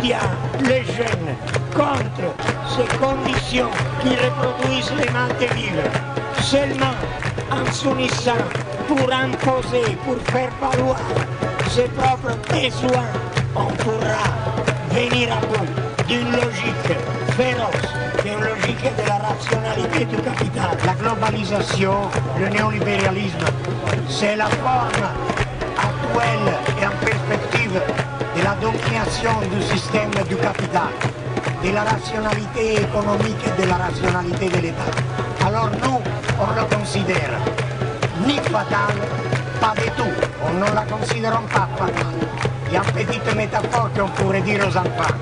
[0.00, 0.16] étudiants,
[0.62, 1.36] les jeunes,
[1.74, 2.34] contre
[2.68, 3.70] ces conditions
[4.02, 5.82] qui reproduisent les vivre.
[6.40, 6.94] Seulement
[7.50, 8.32] en s'unissant
[8.88, 10.98] pour imposer, pour faire valoir
[11.68, 13.06] ses propres besoins,
[13.54, 14.24] on pourra
[14.90, 15.66] venir à bout
[16.08, 16.96] d'une logique
[17.36, 17.88] féroce,
[18.24, 20.76] logique de la rationalité du capital.
[20.86, 21.94] La globalisation,
[22.38, 23.44] le néolibéralisme,
[24.08, 25.06] c'est la forme
[25.76, 27.80] actuelle et en perspective
[28.60, 30.92] de la domination du système du capital,
[31.64, 35.46] de la rationalité économique et de la rationalité de l'État.
[35.46, 36.00] Alors nous,
[36.38, 37.38] on le considère
[38.26, 38.94] ni fatal,
[39.60, 40.12] pas du tout.
[40.46, 42.06] On ne la considère pas fatale.
[42.66, 45.14] Il y a une petite métaphore qu'on pourrait dire aux enfants.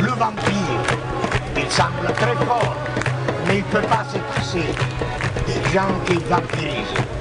[0.00, 0.82] Le vampire,
[1.56, 2.76] il semble très fort,
[3.46, 4.66] mais il ne peut pas se passer
[5.46, 7.11] des gens qui vampirisent.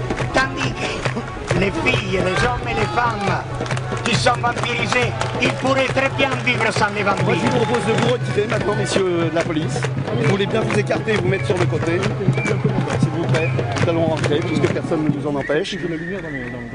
[1.62, 3.44] Les filles, les hommes et les femmes
[4.04, 5.12] qui sont vampirisés,
[5.44, 7.52] ils pourraient très bien vivre sans les Moi, je vampires.
[7.52, 9.80] vous propose de vous retirer maintenant, messieurs de la police.
[10.24, 12.02] Vous voulez bien vous écarter et vous mettre sur le côté.
[13.00, 13.48] S'il vous plaît,
[13.84, 15.78] nous allons rentrer puisque personne ne nous en empêche.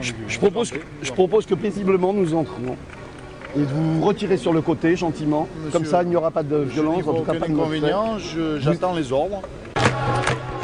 [0.01, 2.77] Je, je propose, je propose que paisiblement nous entrions.
[3.57, 5.49] Et de vous retirer sur le côté gentiment.
[5.73, 8.19] Comme ça, il n'y aura pas de violence, en tout cas pas de inconvénient,
[8.61, 9.43] j'attends les ordres.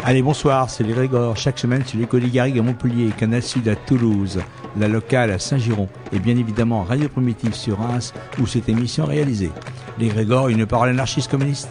[0.05, 1.37] Allez, bonsoir, c'est les Grégor.
[1.37, 4.41] Chaque semaine, sur l'école Garrigue à Montpellier, Canal Sud à Toulouse,
[4.77, 9.15] la locale à Saint-Giron et bien évidemment Radio Primitive sur Reims où cette émission est
[9.15, 9.53] réalisée.
[10.01, 11.69] Les Grégor, une parole anarchiste communiste?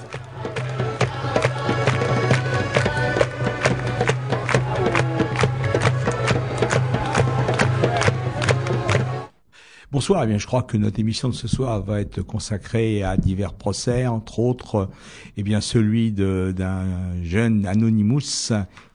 [10.02, 13.18] Bonsoir, eh bien, je crois que notre émission de ce soir va être consacrée à
[13.18, 14.90] divers procès, entre autres,
[15.38, 16.88] eh bien, celui d'un
[17.22, 18.52] jeune Anonymous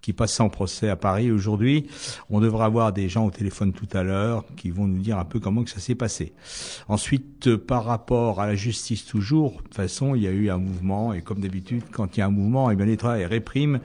[0.07, 1.89] qui passe en procès à Paris aujourd'hui.
[2.31, 5.25] On devra avoir des gens au téléphone tout à l'heure qui vont nous dire un
[5.25, 6.33] peu comment que ça s'est passé.
[6.87, 10.49] Ensuite, euh, par rapport à la justice toujours, de toute façon, il y a eu
[10.49, 13.81] un mouvement et comme d'habitude, quand il y a un mouvement, eh bien, l'État réprime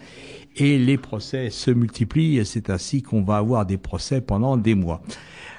[0.57, 4.75] et les procès se multiplient et c'est ainsi qu'on va avoir des procès pendant des
[4.75, 5.01] mois.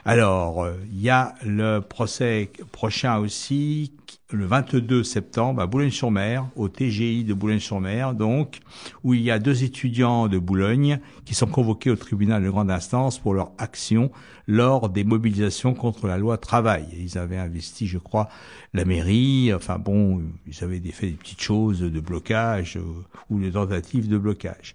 [0.04, 3.94] Alors, euh, il y a le procès prochain aussi,
[4.32, 8.60] le 22 septembre à Boulogne-sur-Mer, au TGI de Boulogne-sur-Mer, donc,
[9.04, 12.70] où il y a deux étudiants de Boulogne qui sont convoqués au tribunal de grande
[12.70, 14.10] instance pour leur action
[14.48, 16.86] lors des mobilisations contre la loi travail.
[16.98, 18.28] Ils avaient investi, je crois,
[18.74, 22.82] la mairie, enfin bon, ils avaient fait des petites choses de blocage euh,
[23.30, 24.74] ou de tentatives de blocage.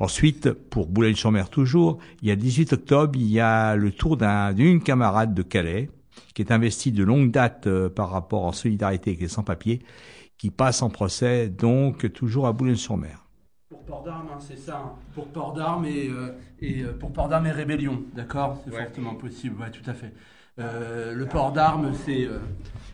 [0.00, 4.16] Ensuite, pour Boulogne-sur-Mer toujours, il y a le 18 octobre, il y a le tour
[4.16, 5.90] d'un- d'une camarade de Calais,
[6.34, 9.82] qui est investie de longue date euh, par rapport en solidarité avec les sans-papiers,
[10.36, 13.24] qui passe en procès, donc toujours à Boulogne-sur-Mer.
[13.68, 14.76] Pour port d'armes, hein, c'est ça.
[14.78, 14.92] hein.
[15.14, 18.58] Pour port d'armes et, euh, et euh, pour port d'armes et rébellion, d'accord?
[18.64, 20.14] C'est fortement possible, ouais, tout à fait.
[20.58, 22.38] Euh, le port d'armes, c'est euh,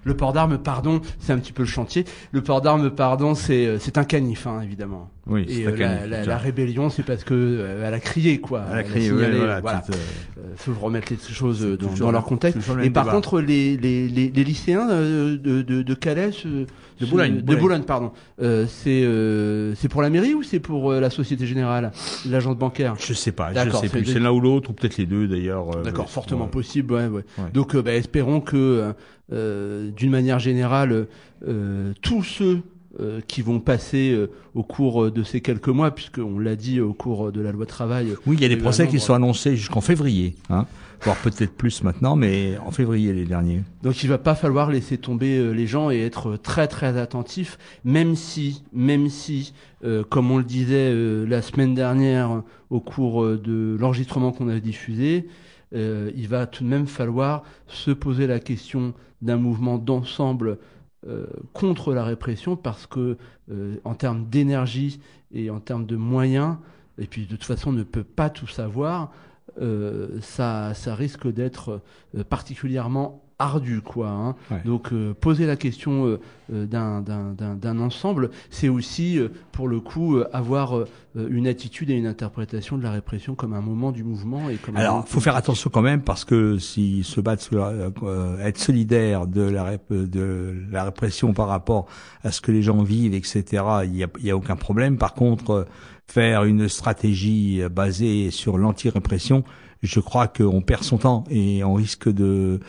[0.05, 2.05] le port d'armes, pardon, c'est un petit peu le chantier.
[2.33, 5.11] Le port d'armes, pardon, c'est c'est un canif, hein, évidemment.
[5.27, 8.63] Oui, Et euh, la, la- la rébellion, c'est parce que euh, elle a crié, quoi.
[8.71, 9.83] Elle a crié, signalé, oui, voilà, voilà.
[9.91, 12.59] euh, faut remettre les choses dans, toujours dans leur le- contexte.
[12.83, 13.15] Et par débat.
[13.15, 17.61] contre, les, les, les, les lycéens de, de, de Calais, De Boulogne, de Boulogne.
[17.61, 21.91] Boulogne, pardon, euh, c'est euh, c'est pour la mairie ou c'est pour la Société Générale,
[22.29, 22.95] l'agence bancaire?
[23.01, 24.13] Je sais pas, je D'accord, sais c'est plus.
[24.13, 25.71] C'est l'un ou l'autre, ou peut-être les deux d'ailleurs.
[25.83, 27.25] D'accord, fortement possible, ouais, ouais.
[27.55, 28.93] Donc, bah, espérons que,
[29.31, 31.07] d'une manière générale,
[31.49, 32.61] euh, tous ceux
[33.01, 36.93] euh, qui vont passer euh, au cours de ces quelques mois, puisqu'on l'a dit au
[36.93, 38.15] cours de la loi travail.
[38.27, 40.67] Oui, il y a des procès qui sont annoncés jusqu'en février, hein,
[41.03, 43.63] voire peut-être plus maintenant, mais en février les derniers.
[43.83, 47.59] Donc il va pas falloir laisser tomber euh, les gens et être très très attentif,
[47.85, 49.53] même si, même si,
[49.85, 52.41] euh, comme on le disait euh, la semaine dernière euh,
[52.71, 55.27] au cours euh, de l'enregistrement qu'on a diffusé,
[55.75, 60.59] euh, il va tout de même falloir se poser la question d'un mouvement d'ensemble
[61.07, 63.19] euh, contre la répression parce que
[63.51, 65.01] euh, en termes d'énergie
[65.33, 66.57] et en termes de moyens,
[66.99, 69.13] et puis de toute façon on ne peut pas tout savoir,
[69.61, 71.83] euh, ça, risque d'être
[72.29, 74.09] particulièrement ardu quoi.
[74.09, 74.37] hein.
[74.51, 74.63] Ouais.
[74.65, 76.21] Donc euh, poser la question euh,
[76.53, 80.87] euh, d'un- d'un d'un- d'un ensemble, c'est aussi euh, pour le coup euh, avoir euh,
[81.17, 84.77] une attitude et une interprétation de la répression comme un moment du mouvement et comme
[84.77, 88.59] Alors, faut faire attention quand même parce que s'ils se battent sur la- euh, être
[88.59, 91.87] solidaire de la rép- de la répression par rapport
[92.23, 93.45] à ce que les gens vivent, etc.
[93.85, 94.97] Il y a, y a aucun problème.
[94.99, 95.65] Par contre, euh,
[96.07, 99.43] faire une stratégie basée sur l'anti-répression,
[99.85, 102.61] je crois qu'on perd son temps et on risque de,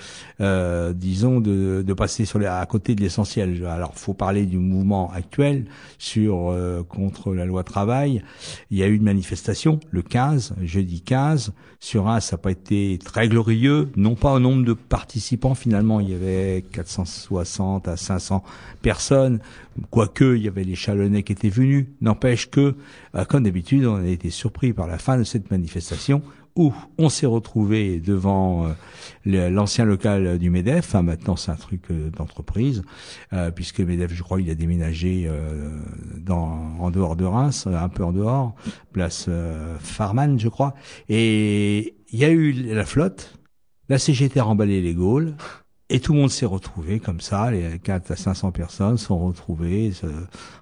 [0.42, 3.66] euh, disons, de, passer à côté de l'essentiel.
[3.66, 5.66] Alors, faut parler du mouvement actuel
[5.98, 8.22] sur euh, contre la loi travail.
[8.70, 11.54] Il y a eu une manifestation le 15, jeudi 15.
[11.80, 15.56] Sur un, ça n'a pas été très glorieux, non pas au nombre de participants.
[15.56, 18.44] Finalement, il y avait 460 à 500
[18.82, 19.40] personnes.
[19.90, 21.86] Quoique, il y avait les Chalonnais qui étaient venus.
[22.02, 22.76] N'empêche que,
[23.16, 26.22] euh, comme d'habitude, on a été surpris par la fin de cette manifestation
[26.56, 28.68] où on s'est retrouvé devant
[29.28, 30.96] euh, l'ancien local du Medef.
[30.96, 32.84] Hein, maintenant, c'est un truc euh, d'entreprise,
[33.34, 35.30] euh, puisque Medef, je crois, il a déménagé
[36.30, 38.56] en dehors de Reims, un peu en dehors,
[38.92, 39.30] place
[39.80, 40.74] Farman, je crois.
[41.10, 43.38] Et il y a eu la flotte,
[43.90, 45.36] la CGT a remballé les Gaules.
[45.90, 49.92] Et tout le monde s'est retrouvé comme ça, les 4 à 500 personnes sont retrouvées.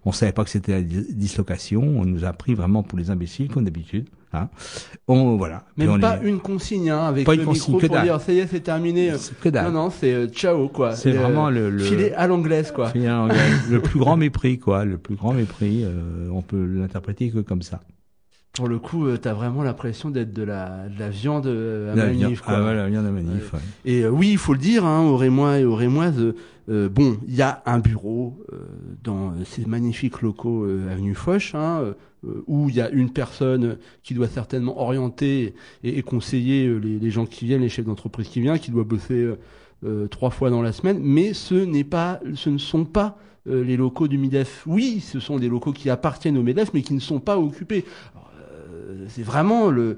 [0.04, 1.82] On savait pas que c'était la dis- dislocation.
[1.82, 4.10] On nous a pris vraiment pour les imbéciles, comme d'habitude.
[4.34, 4.50] Hein.
[5.08, 5.64] On, voilà.
[5.78, 8.20] Même on pas une consigne hein, avec Pas le une consigne, micro que pour dire
[8.20, 9.14] ça y est c'est terminé.
[9.42, 9.50] Que.
[9.50, 10.96] Non non c'est euh, ciao quoi.
[10.96, 12.90] C'est Euh, vraiment le, le, filet à l'anglaise quoi.
[12.90, 13.70] filet à l'anglaise.
[13.70, 14.86] le plus grand mépris, quoi.
[14.86, 15.84] Le plus grand mépris.
[15.86, 17.80] euh, on peut l'interpréter que comme ça.
[18.54, 21.96] Pour le coup euh, t'as vraiment l'impression d'être de la, de la viande euh, à
[21.96, 22.54] La manif quoi.
[22.56, 23.60] Ah, voilà, la viande à manif, ouais.
[23.84, 26.36] Et euh, oui, il faut le dire, hein, aux Rémois et aux Rémoises, euh,
[26.70, 28.58] euh, bon, il y a un bureau euh,
[29.04, 31.96] dans ces magnifiques locaux euh, avenue Foch, hein,
[32.48, 37.12] où il y a une personne qui doit certainement orienter et, et conseiller les, les
[37.12, 39.30] gens qui viennent, les chefs d'entreprise qui viennent, qui doit bosser
[40.10, 43.18] trois fois dans la semaine, mais ce n'est pas, ce ne sont pas
[43.50, 44.64] euh, les locaux du Midef.
[44.66, 47.84] Oui, ce sont des locaux qui appartiennent au Midef, mais qui ne sont pas occupés.
[48.14, 48.32] Alors,
[49.10, 49.98] c'est vraiment le,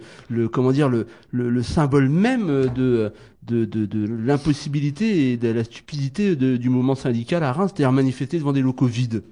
[0.51, 3.11] comment dire le, le, le symbole même de
[3.51, 8.87] l'impossibilité et de la stupidité du mouvement syndical à Reims, c'est-à-dire manifester devant des locaux
[8.87, 9.23] vides.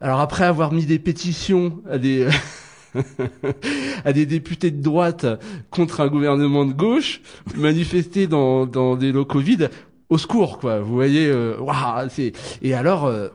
[0.00, 2.26] Alors après avoir mis des pétitions à des
[4.26, 5.26] députés de droite
[5.70, 7.20] contre un gouvernement de gauche,
[7.56, 9.70] manifester dans, des locaux vides,
[10.10, 10.80] au secours quoi.
[10.80, 11.56] Vous voyez, euh,
[12.10, 13.28] c'est et alors euh,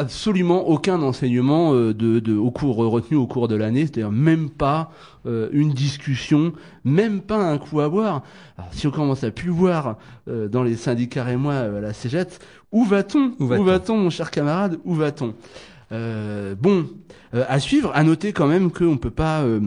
[0.00, 4.50] absolument aucun enseignement euh, de, de au cours retenu au cours de l'année, c'est-à-dire même
[4.50, 4.90] pas
[5.26, 6.52] euh, une discussion,
[6.84, 8.22] même pas un coup à boire.
[8.58, 9.96] Alors si on commence à plus voir
[10.28, 12.38] euh, dans les syndicats et moi à la CGT,
[12.72, 13.34] où va-t-on?
[13.38, 13.96] Où va-t-on?
[13.96, 14.78] Mon cher camarade?
[14.84, 15.34] Où va-t-on?
[15.92, 16.86] Euh, Bon,
[17.34, 19.60] euh, à suivre, à noter quand même qu'on peut pas euh,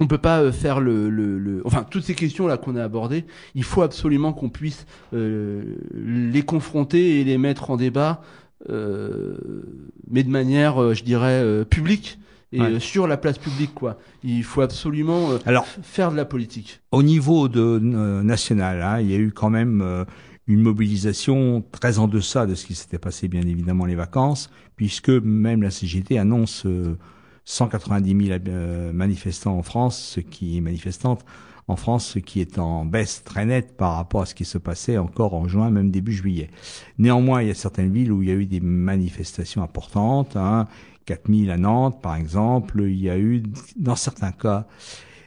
[0.00, 2.84] on peut pas euh, faire le, le, le- enfin toutes ces questions là qu'on a
[2.84, 5.62] abordées, il faut absolument qu'on puisse euh,
[5.94, 11.64] les confronter et les mettre en débat, euh, mais de manière, euh, je dirais, euh,
[11.64, 12.18] publique
[12.52, 12.66] et Ouais.
[12.74, 13.98] euh, sur la place publique quoi.
[14.22, 16.80] Il faut absolument euh, Alors, faire de la politique.
[16.92, 20.04] Au niveau de euh, national, hein, il y a eu quand même euh,
[20.46, 25.08] une mobilisation très en deçà de ce qui s'était passé, bien évidemment, les vacances, puisque
[25.10, 26.96] même la CGT annonce euh,
[27.44, 31.24] 190 000 euh, manifestants en France, ce qui est manifestante
[31.68, 34.58] en France, ce qui est en baisse très nette par rapport à ce qui se
[34.58, 36.50] passait encore en juin, même début juillet.
[36.98, 40.68] Néanmoins, il y a certaines villes où il y a eu des manifestations importantes, hein,
[41.06, 42.82] 4000 à Nantes, par exemple.
[42.82, 43.42] Il y a eu,
[43.76, 44.66] dans certains cas,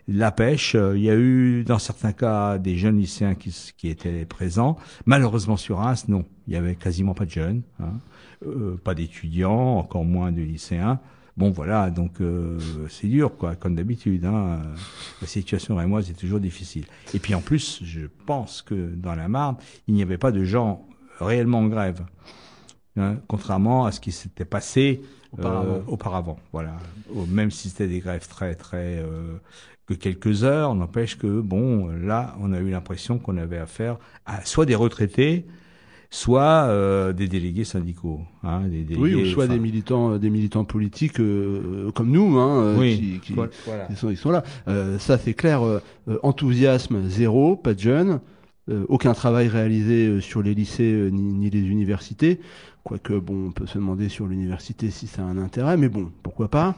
[0.08, 0.76] la pêche.
[0.76, 4.78] Il y a eu, dans certains cas, des jeunes lycéens qui étaient présents.
[5.06, 6.26] Malheureusement, sur Reims, non.
[6.48, 7.94] Il y avait quasiment pas de jeunes, hein.
[8.46, 11.02] Euh, pas d'étudiants, encore moins de lycéens.
[11.38, 12.60] Bon, voilà, donc euh,
[12.90, 14.26] c'est dur, quoi, comme d'habitude.
[14.26, 14.62] Hein.
[15.22, 16.86] La situation rémoise est toujours difficile.
[17.14, 19.56] Et puis en plus, je pense que dans la Marne,
[19.88, 20.86] il n'y avait pas de gens
[21.20, 22.02] réellement en grève,
[22.98, 25.02] hein, contrairement à ce qui s'était passé
[25.32, 25.74] Auparavant.
[25.76, 26.40] euh, auparavant.
[26.52, 26.76] Voilà,
[27.28, 29.38] même si c'était des grèves très très euh,
[29.86, 34.44] que quelques heures, n'empêche que bon, là, on a eu l'impression qu'on avait affaire à
[34.46, 35.46] soit des retraités,
[36.12, 40.18] soit euh, des délégués syndicaux, hein, des Oui, délégués, ou soit enfin, des militants, euh,
[40.18, 43.52] des militants politiques euh, comme nous, hein, euh, Oui, qui, voilà.
[43.96, 44.44] sont, ils sont là.
[44.68, 45.62] Euh, ça, c'est clair.
[46.24, 48.20] enthousiasme zéro, pas de jeunes,
[48.70, 52.40] euh, aucun travail réalisé euh, sur les lycées euh, ni, ni les universités.
[52.84, 56.12] Quoique, bon, on peut se demander sur l'université si ça a un intérêt, mais bon,
[56.24, 56.76] pourquoi pas.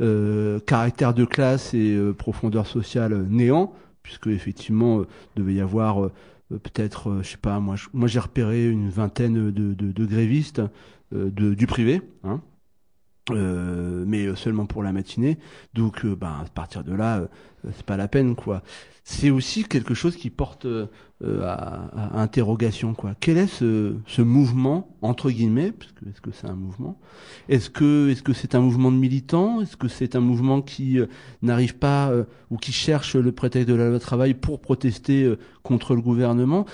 [0.00, 3.72] Euh, caractère de classe et euh, profondeur sociale néant,
[4.02, 6.10] puisque effectivement, euh, devait y avoir
[6.50, 10.62] peut-être, euh, je sais pas, moi, j'ai repéré une vingtaine de, grévistes
[11.12, 12.40] euh, du privé, hein,
[13.30, 15.38] Euh, mais seulement pour la matinée.
[15.72, 17.26] Donc, euh, ben, à partir de là, euh,
[17.74, 18.62] c'est pas la peine, quoi.
[19.02, 20.88] C'est aussi quelque chose qui porte euh,
[21.42, 23.14] à, à interrogation, quoi.
[23.20, 26.98] Quel est ce, ce mouvement entre guillemets, parce que est-ce que c'est un mouvement?
[27.48, 29.60] Est-ce que est-ce que c'est un mouvement de militants?
[29.62, 31.06] Est-ce que c'est un mouvement qui euh,
[31.42, 35.38] n'arrive pas euh, ou qui cherche le prétexte de la loi travail pour protester euh,
[35.62, 36.66] contre le gouvernement?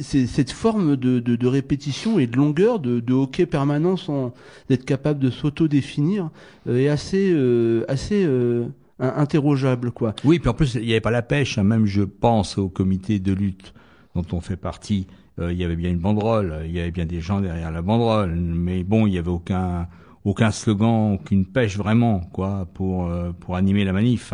[0.00, 4.32] Cette forme de, de, de, répétition et de longueur, de, de hockey permanent sans
[4.68, 6.30] d'être capable de s'auto-définir
[6.66, 8.66] euh, est assez, euh, assez euh,
[8.98, 10.14] interrogeable, quoi.
[10.24, 11.58] Oui, puis en plus, il n'y avait pas la pêche.
[11.58, 11.64] Hein.
[11.64, 13.74] Même, je pense au comité de lutte
[14.14, 15.06] dont on fait partie.
[15.38, 17.82] Euh, il y avait bien une banderole, il y avait bien des gens derrière la
[17.82, 19.88] banderole, mais bon, il y avait aucun
[20.24, 24.32] aucun slogan, aucune pêche vraiment, quoi, pour euh, pour animer la manif.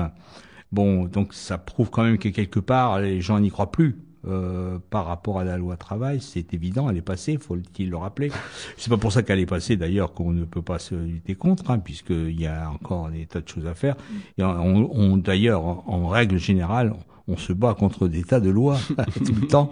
[0.73, 3.97] Bon, donc ça prouve quand même que quelque part, les gens n'y croient plus.
[4.27, 8.31] Euh, par rapport à la loi travail, c'est évident, elle est passée, faut-il le rappeler.
[8.79, 11.71] C'est pas pour ça qu'elle est passée d'ailleurs qu'on ne peut pas se lutter contre,
[11.71, 13.97] hein, puisqu'il y a encore des tas de choses à faire.
[14.39, 16.95] Et on, on d'ailleurs, en, en règle générale,
[17.27, 18.79] on se bat contre des tas de lois
[19.25, 19.71] tout le temps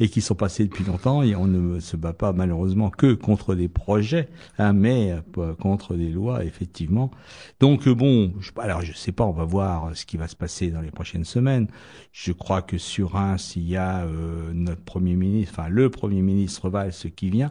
[0.00, 3.54] et qui sont passées depuis longtemps et on ne se bat pas malheureusement que contre
[3.54, 7.10] des projets, hein, mais euh, contre des lois effectivement.
[7.60, 10.36] Donc euh, bon, je, alors je sais pas, on va voir ce qui va se
[10.36, 11.68] passer dans les prochaines semaines.
[12.12, 16.22] Je crois que sur Reims, il y a euh, notre premier ministre, enfin le premier
[16.22, 17.50] ministre Valls qui vient.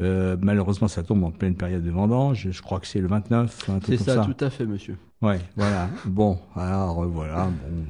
[0.00, 2.48] Euh, malheureusement, ça tombe en pleine période de vendange.
[2.50, 3.68] Je crois que c'est le 29.
[3.84, 4.96] C'est ça, ça, tout à fait, monsieur.
[5.20, 5.88] Ouais, voilà.
[6.06, 7.46] bon, alors voilà.
[7.46, 7.84] Bon,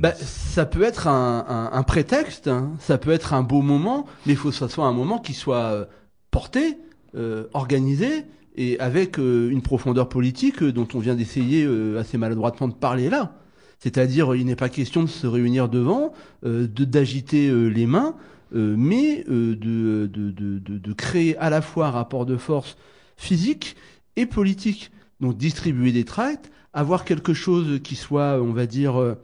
[0.00, 2.72] bah, ça peut être un, un, un prétexte, hein.
[2.78, 5.32] ça peut être un beau moment, mais il faut que ce soit un moment qui
[5.32, 5.84] soit euh,
[6.30, 6.78] porté,
[7.14, 8.24] euh, organisé
[8.56, 12.74] et avec euh, une profondeur politique euh, dont on vient d'essayer euh, assez maladroitement de
[12.74, 13.34] parler là.
[13.78, 18.14] C'est-à-dire, il n'est pas question de se réunir devant, de d'agiter les mains,
[18.52, 22.78] mais de, de, de, de, créer à la fois un rapport de force
[23.18, 23.76] physique
[24.16, 24.90] et politique.
[25.20, 29.14] Donc distribuer des tracts, avoir quelque chose qui soit, on va dire, euh,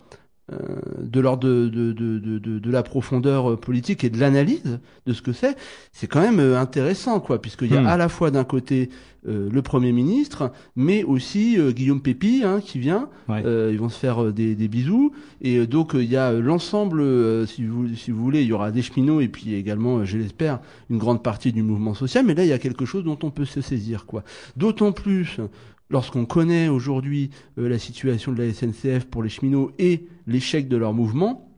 [0.50, 5.22] de l'ordre de, de, de, de, de la profondeur politique et de l'analyse de ce
[5.22, 5.56] que c'est,
[5.92, 7.86] c'est quand même euh, intéressant, quoi, puisqu'il y a Hmm.
[7.86, 8.90] à la fois d'un côté
[9.28, 13.08] euh, le Premier ministre, mais aussi euh, Guillaume Pépi hein, qui vient.
[13.30, 15.12] Euh, ils vont se faire euh, des, des bisous.
[15.40, 18.42] Et euh, donc euh, il y a euh, l'ensemble, euh, si, vous, si vous voulez,
[18.42, 21.62] il y aura des cheminots et puis également, euh, je l'espère, une grande partie du
[21.62, 22.26] mouvement social.
[22.26, 24.24] Mais là, il y a quelque chose dont on peut se saisir, quoi.
[24.56, 25.38] D'autant plus
[25.92, 30.76] lorsqu'on connaît aujourd'hui euh, la situation de la SNCF pour les cheminots et l'échec de
[30.76, 31.48] leur mouvement,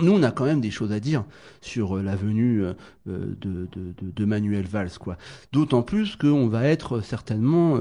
[0.00, 1.24] nous, on a quand même des choses à dire
[1.60, 2.74] sur euh, la venue euh,
[3.06, 5.18] de, Manuel Valls, quoi.
[5.52, 7.80] D'autant plus qu'on va être certainement,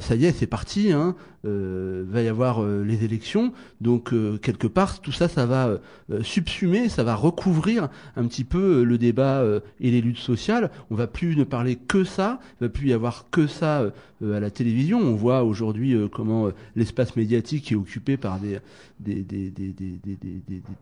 [0.00, 4.38] ça y est, c'est parti, hein, euh, va y avoir euh, les élections, donc euh,
[4.38, 5.78] quelque part, tout ça, ça va
[6.10, 10.18] euh, subsumer, ça va recouvrir un petit peu euh, le débat euh, et les luttes
[10.18, 10.70] sociales.
[10.90, 14.38] On va plus ne parler que ça, il va plus y avoir que ça à
[14.38, 15.00] la télévision.
[15.00, 18.60] On voit aujourd'hui comment l'espace médiatique est occupé par des,
[19.00, 19.72] des, des, des-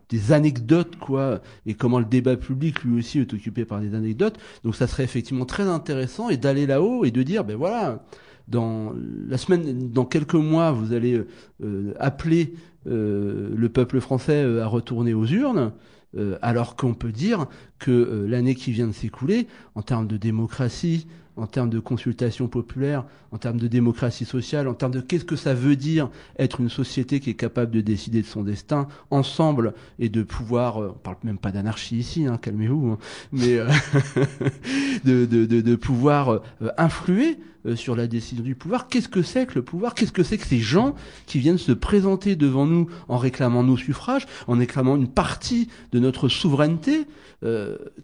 [0.09, 4.37] des anecdotes, quoi, et comment le débat public lui aussi est occupé par des anecdotes.
[4.63, 8.03] Donc ça serait effectivement très intéressant et d'aller là-haut et de dire, ben voilà,
[8.47, 8.93] dans
[9.27, 11.21] la semaine, dans quelques mois, vous allez
[11.63, 12.53] euh, appeler
[12.87, 15.71] euh, le peuple français euh, à retourner aux urnes.
[16.17, 17.47] euh, alors qu'on peut dire
[17.79, 21.07] que euh, l'année qui vient de s'écouler, en termes de démocratie,
[21.37, 25.37] en termes de consultation populaire, en termes de démocratie sociale, en termes de qu'est-ce que
[25.37, 29.73] ça veut dire être une société qui est capable de décider de son destin ensemble
[29.99, 32.97] et de pouvoir, euh, on parle même pas d'anarchie ici, hein, calmez-vous, hein,
[33.31, 33.69] mais euh,
[35.05, 36.41] de, de, pouvoir euh,
[36.77, 37.39] influer
[37.75, 38.87] sur la décision du pouvoir.
[38.87, 39.93] Qu'est-ce que c'est que le pouvoir?
[39.93, 40.95] Qu'est-ce que c'est que ces gens
[41.27, 45.99] qui viennent se présenter devant nous en réclamant nos suffrages, en réclamant une partie de
[45.99, 47.05] notre souveraineté,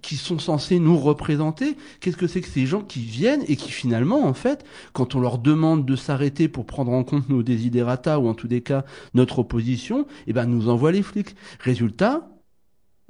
[0.03, 1.75] qui sont censés nous représenter?
[2.01, 5.19] Qu'est-ce que c'est que ces gens qui viennent et qui finalement, en fait, quand on
[5.19, 8.85] leur demande de s'arrêter pour prendre en compte nos desiderata ou en tous des cas
[9.13, 11.35] notre opposition, eh ben nous envoient les flics.
[11.59, 12.29] Résultat,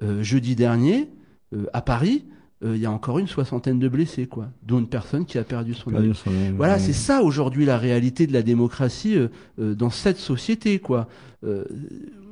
[0.02, 1.10] euh, jeudi dernier,
[1.54, 2.26] euh, à Paris,
[2.64, 5.44] euh, il y a encore une soixantaine de blessés, quoi, dont une personne qui a
[5.44, 6.12] perdu son œil.
[6.56, 11.08] Voilà, c'est ça aujourd'hui la réalité de la démocratie euh, dans cette société, quoi.
[11.44, 11.66] Euh,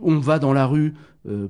[0.01, 0.93] on va dans la rue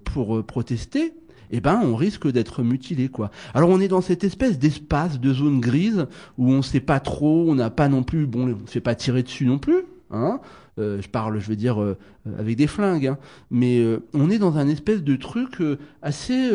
[0.06, 1.14] pour protester,
[1.52, 3.32] eh ben on risque d'être mutilé, quoi.
[3.54, 7.46] Alors on est dans cette espèce d'espace, de zone grise où on sait pas trop,
[7.50, 10.40] on n'a pas non plus, bon, on ne fait pas tirer dessus non plus, hein.
[10.78, 11.98] Euh, je parle, je veux dire, euh,
[12.38, 13.18] avec des flingues, hein.
[13.50, 15.62] mais euh, on est dans un espèce de truc
[16.02, 16.52] assez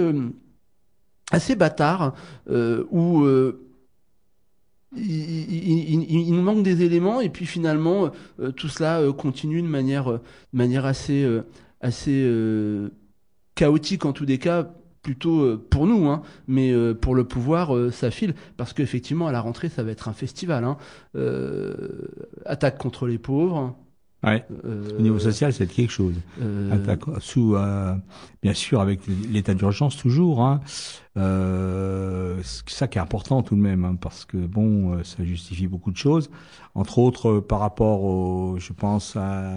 [1.31, 2.15] assez bâtard
[2.91, 3.25] où
[4.97, 8.11] il, il- manque des éléments et puis finalement
[8.57, 10.19] tout cela continue de manière,
[10.53, 11.25] manière assez,
[11.81, 12.29] assez
[13.55, 17.75] chaotique en tous des cas plutôt euh, pour nous, hein, mais euh, pour le pouvoir,
[17.75, 18.35] euh, ça file.
[18.57, 20.65] Parce qu'effectivement, à la rentrée, ça va être un festival.
[20.65, 20.77] Hein.
[21.17, 21.75] Euh,
[22.45, 23.77] attaque contre les pauvres.
[24.23, 24.45] Ouais.
[24.67, 26.13] euh, Au niveau social, c'est quelque chose.
[26.43, 27.95] euh, Attaque sous, euh,
[28.43, 30.43] bien sûr, avec l'état d'urgence toujours.
[30.43, 30.61] Hein.
[31.17, 35.25] Euh, c'est ça qui est important tout de même, hein, parce que bon, euh, ça
[35.25, 36.31] justifie beaucoup de choses.
[36.75, 39.57] Entre autres, euh, par rapport, au, je pense à,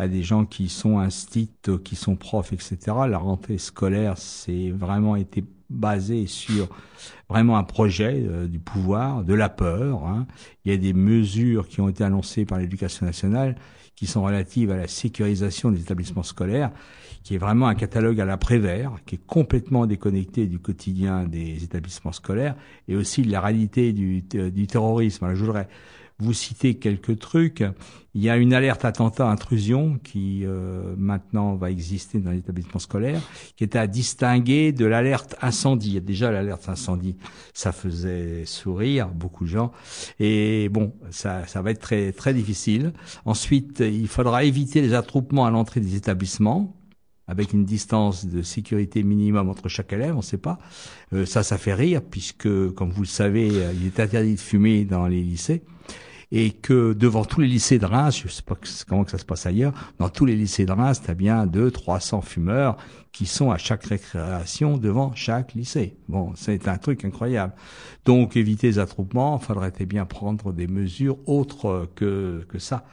[0.00, 2.78] à des gens qui sont instits, euh, qui sont profs, etc.
[3.06, 6.68] La rentrée scolaire, c'est vraiment été basé sur
[7.28, 10.06] vraiment un projet euh, du pouvoir, de la peur.
[10.06, 10.26] hein.
[10.64, 13.56] Il y a des mesures qui ont été annoncées par l'éducation nationale
[13.94, 16.70] qui sont relatives à la sécurisation des établissements scolaires,
[17.22, 22.12] qui est vraiment un catalogue à l'après-vert, qui est complètement déconnecté du quotidien des établissements
[22.12, 22.56] scolaires
[22.88, 25.26] et aussi de la réalité du, du terrorisme.
[25.26, 25.68] Alors, je voudrais
[26.22, 27.64] vous citer quelques trucs.
[28.14, 33.20] Il y a une alerte attentat intrusion qui euh, maintenant va exister dans l'établissement scolaire,
[33.56, 36.00] qui est à distinguer de l'alerte incendie.
[36.00, 37.16] Déjà l'alerte incendie,
[37.54, 39.70] ça faisait sourire beaucoup de gens,
[40.18, 42.92] et bon, ça, ça va être très très difficile.
[43.24, 46.76] Ensuite, il faudra éviter les attroupements à l'entrée des établissements
[47.28, 50.58] avec une distance de sécurité minimum entre chaque élève, on ne sait pas.
[51.12, 54.84] Euh, ça, ça fait rire, puisque, comme vous le savez, il est interdit de fumer
[54.84, 55.62] dans les lycées
[56.32, 58.56] et que devant tous les lycées de Reims, je sais pas
[58.88, 61.46] comment que ça se passe ailleurs, dans tous les lycées de Reims, tu as bien
[61.46, 62.76] 2 300 fumeurs
[63.12, 65.96] qui sont à chaque récréation devant chaque lycée.
[66.08, 67.52] Bon, c'est un truc incroyable.
[68.04, 72.84] Donc éviter les attroupements, faudrait bien prendre des mesures autres que que ça.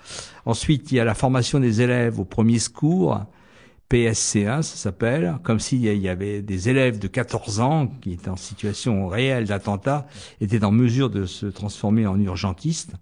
[0.46, 3.26] Ensuite, il y a la formation des élèves au premier secours.
[3.90, 8.36] PSC1, ça s'appelle, comme s'il y avait des élèves de 14 ans qui étaient en
[8.36, 10.08] situation réelle d'attentat,
[10.42, 12.96] étaient en mesure de se transformer en urgentistes.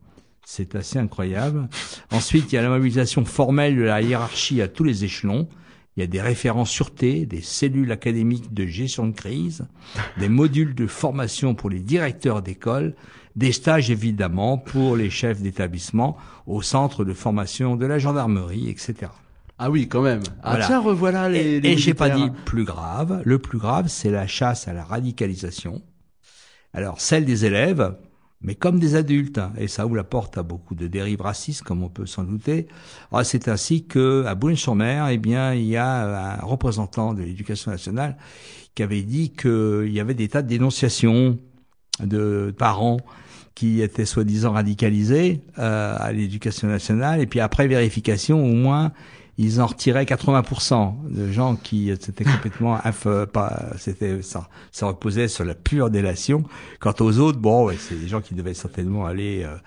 [0.46, 1.68] C'est assez incroyable.
[2.12, 5.50] Ensuite, il y a la mobilisation formelle de la hiérarchie à tous les échelons.
[5.98, 9.66] Il y a des référents sûreté, des cellules académiques de gestion de crise,
[10.20, 12.96] des modules de formation pour les directeurs d'école,
[13.36, 19.12] des stages évidemment pour les chefs d'établissement au centre de formation de la gendarmerie, etc.
[19.58, 20.22] Ah oui, quand même.
[20.44, 20.68] Ah Voilà.
[20.68, 21.40] tiens, revoilà les.
[21.40, 23.22] Et, les et j'ai pas dit plus grave.
[23.24, 25.82] Le plus grave, c'est la chasse à la radicalisation.
[26.74, 27.96] Alors, celle des élèves,
[28.46, 31.64] mais comme des adultes, hein, et ça ouvre la porte à beaucoup de dérives racistes,
[31.64, 32.68] comme on peut s'en douter.
[33.12, 37.72] Ah, c'est ainsi que à Boulogne-sur-Mer, eh bien, il y a un représentant de l'Éducation
[37.72, 38.18] nationale
[38.76, 41.40] qui avait dit qu'il y avait des tas de dénonciations
[42.04, 42.98] de parents
[43.56, 48.92] qui étaient soi-disant radicalisés euh, à l'éducation nationale, et puis après vérification, au moins,
[49.38, 55.28] ils en retiraient 80% de gens qui étaient complètement inf- pas c'était ça ça reposait
[55.28, 56.44] sur la pure délation.
[56.80, 59.58] Quant aux autres bon ouais, c'est des gens qui devaient certainement aller euh, euh,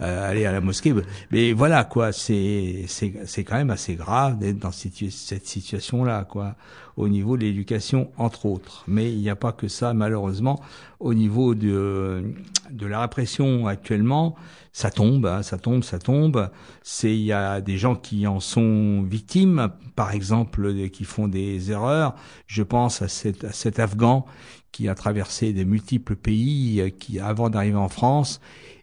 [0.00, 0.94] aller à la mosquée
[1.30, 5.46] mais voilà quoi c'est c'est c'est quand même assez grave d'être dans cette, situ- cette
[5.46, 6.54] situation là quoi
[6.96, 10.60] au niveau de l'éducation entre autres mais il n'y a pas que ça malheureusement
[11.00, 12.32] au niveau de
[12.70, 14.36] de la répression actuellement
[14.72, 16.50] ça tombe, hein, ça tombe, ça tombe.
[16.82, 21.72] C'est il y a des gens qui en sont victimes, par exemple, qui font des
[21.72, 22.14] erreurs.
[22.46, 24.24] Je pense à cet, à cet Afghan
[24.70, 28.40] qui a traversé des multiples pays, euh, qui avant d'arriver en France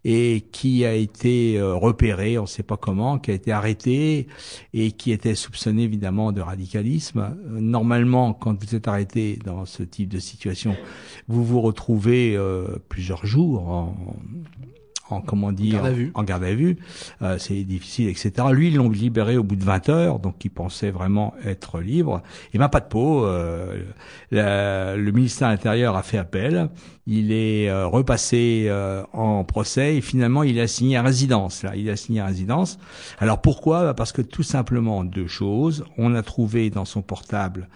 [0.07, 4.27] et qui a été euh, repéré, on ne sait pas comment, qui a été arrêté
[4.71, 7.19] et qui était soupçonné évidemment de radicalisme.
[7.19, 10.75] Euh, Normalement, quand vous êtes arrêté dans ce type de situation,
[11.27, 13.95] vous vous retrouvez euh, plusieurs jours
[15.09, 16.11] en comment dire garde à vue.
[16.15, 16.77] en garde à vue.
[17.21, 18.31] Euh, c'est difficile, etc.
[18.51, 22.21] Lui, ils l'ont libéré au bout de 20 heures, donc il pensait vraiment être libre.
[22.53, 23.25] Et ben pas de peau.
[23.25, 23.83] euh,
[24.31, 26.69] la- le ministère de l'Intérieur a fait appel.
[27.07, 31.61] Il est euh, repassé euh, en procès et finalement il a signé à résidence.
[31.61, 32.79] Là, il a signé à résidence.
[33.19, 33.83] Alors pourquoi?
[33.83, 35.85] Bah, Parce que tout simplement deux choses.
[35.99, 37.69] On a trouvé dans son portable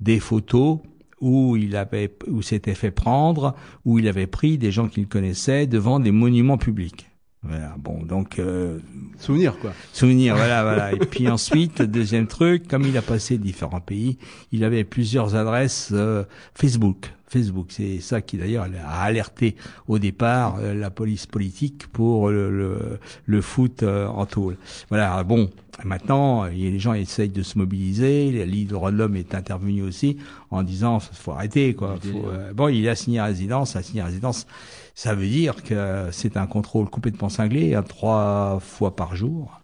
[0.00, 0.78] des photos
[1.20, 5.66] où il avait où s'était fait prendre, où il avait pris des gens qu'il connaissait
[5.66, 7.10] devant des monuments publics.
[7.42, 7.74] Voilà.
[7.78, 8.78] Bon, donc euh,
[9.18, 9.72] Souvenir, quoi.
[9.92, 10.92] souvenir, voilà, voilà.
[10.92, 14.18] Et puis ensuite, deuxième truc, comme il a passé différents pays,
[14.52, 16.24] il avait plusieurs adresses euh,
[16.54, 17.12] Facebook.
[17.28, 19.56] Facebook, c'est ça qui d'ailleurs a alerté
[19.88, 24.56] au départ euh, la police politique pour le, le, le foot euh, en tôle.
[24.88, 25.50] Voilà, bon,
[25.84, 29.82] maintenant, les gens essayent de se mobiliser, la Ligue des droits de l'homme est intervenue
[29.82, 30.18] aussi
[30.50, 31.96] en disant, faut arrêter, quoi.
[32.00, 34.46] Faut, euh, bon, il a signé résidence, a signé résidence,
[34.94, 39.60] ça veut dire que c'est un contrôle complètement cinglé, hein, trois fois par jour.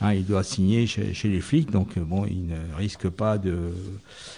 [0.00, 3.38] Hein, il doit signer chez, chez les flics, donc euh, bon, il ne risque pas
[3.38, 3.72] de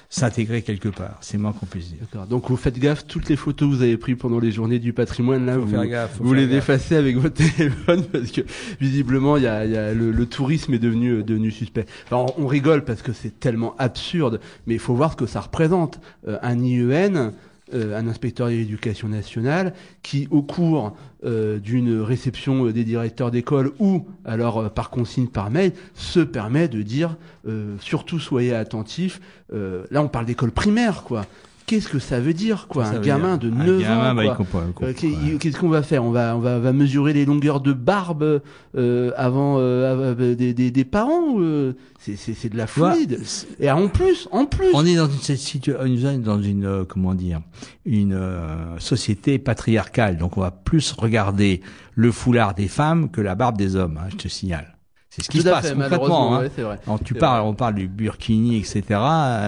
[0.08, 1.18] s'intégrer quelque part.
[1.20, 1.98] C'est moins qu'on puisse dire.
[2.00, 2.26] D'accord.
[2.26, 4.92] Donc vous faites gaffe, toutes les photos que vous avez prises pendant les journées du
[4.92, 8.30] patrimoine, là, Faut vous, faire gaffe, faut vous faire les effacez avec votre téléphone parce
[8.30, 8.42] que
[8.80, 11.86] visiblement, il y a, il y a le, le tourisme est devenu euh, devenu suspect.
[12.10, 15.40] Alors on rigole parce que c'est tellement absurde, mais il faut voir ce que ça
[15.40, 16.00] représente.
[16.26, 17.32] Euh, un IEN,
[17.72, 23.72] un inspecteur de l'éducation nationale, qui au cours euh, d'une réception euh, des directeurs d'école
[23.81, 27.16] ou alors euh, par consigne par mail se permet de dire
[27.48, 29.20] euh, surtout soyez attentifs.
[29.52, 31.26] Euh, là on parle d'école primaire quoi.
[31.68, 34.14] Qu'est-ce que ça veut dire quoi Ça Un gamin dire- de un 9 gamin, ans
[34.14, 35.38] bah, comprend- il comprend, Euh, ouais.
[35.38, 36.02] Qu'est-ce qu'on va faire?
[36.02, 38.40] On va on va, va mesurer les longueurs de barbe
[38.76, 43.07] euh, avant euh, des, des, des parents euh, C'est c'est c'est de la folie.
[43.61, 44.68] Et en plus, en plus.
[44.72, 47.40] On est dans une situation, dans une euh, comment dire,
[47.85, 50.16] une euh, société patriarcale.
[50.16, 51.61] Donc on va plus regarder
[51.94, 53.98] le foulard des femmes que la barbe des hommes.
[54.02, 54.77] hein, je te signale.
[55.18, 56.37] C'est ce qui Tout se passe fait, concrètement.
[56.37, 56.42] hein.
[56.42, 56.78] ouais, vrai.
[56.87, 57.50] Alors, tu parles, vrai.
[57.50, 58.83] on parle du burkini, etc.,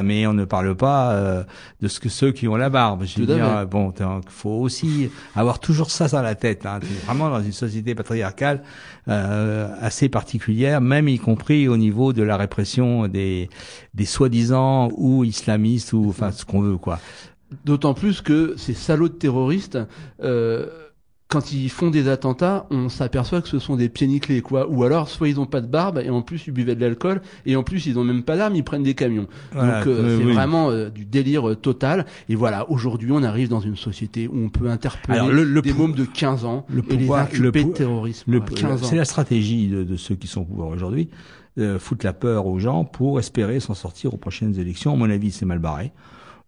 [0.03, 1.45] mais on ne parle pas euh,
[1.81, 3.05] de ce que ceux qui ont la barbe.
[3.07, 3.67] Je veux dire, fait.
[3.67, 6.67] bon, il faut aussi avoir toujours ça dans la tête.
[6.67, 6.81] Hein.
[6.81, 8.63] T'es vraiment dans une société patriarcale
[9.07, 13.49] euh, assez particulière, même y compris au niveau de la répression des
[13.95, 16.99] des soi-disant ou islamistes ou enfin ce qu'on veut quoi.
[17.65, 19.79] D'autant plus que ces salauds de terroristes,
[20.23, 20.67] euh,
[21.31, 24.69] quand ils font des attentats, on s'aperçoit que ce sont des pieds nickelés, quoi.
[24.69, 27.23] Ou alors, soit ils ont pas de barbe, et en plus ils buvaient de l'alcool,
[27.47, 29.29] et en plus ils ont même pas d'armes, ils prennent des camions.
[29.53, 30.33] Voilà, Donc euh, c'est oui.
[30.33, 32.05] vraiment euh, du délire euh, total.
[32.29, 35.63] Et voilà, aujourd'hui on arrive dans une société où on peut interpeller Alors, le- le
[35.63, 38.33] des mômes de 15 ans le et les inculper le de pou- terrorisme.
[38.33, 38.49] Le- quoi.
[38.57, 38.87] 15 ans.
[38.87, 41.09] C'est la stratégie de, de ceux qui sont au pouvoir aujourd'hui,
[41.59, 44.93] euh, foutre la peur aux gens pour espérer s'en sortir aux prochaines élections.
[44.93, 45.93] À mon avis, c'est mal barré.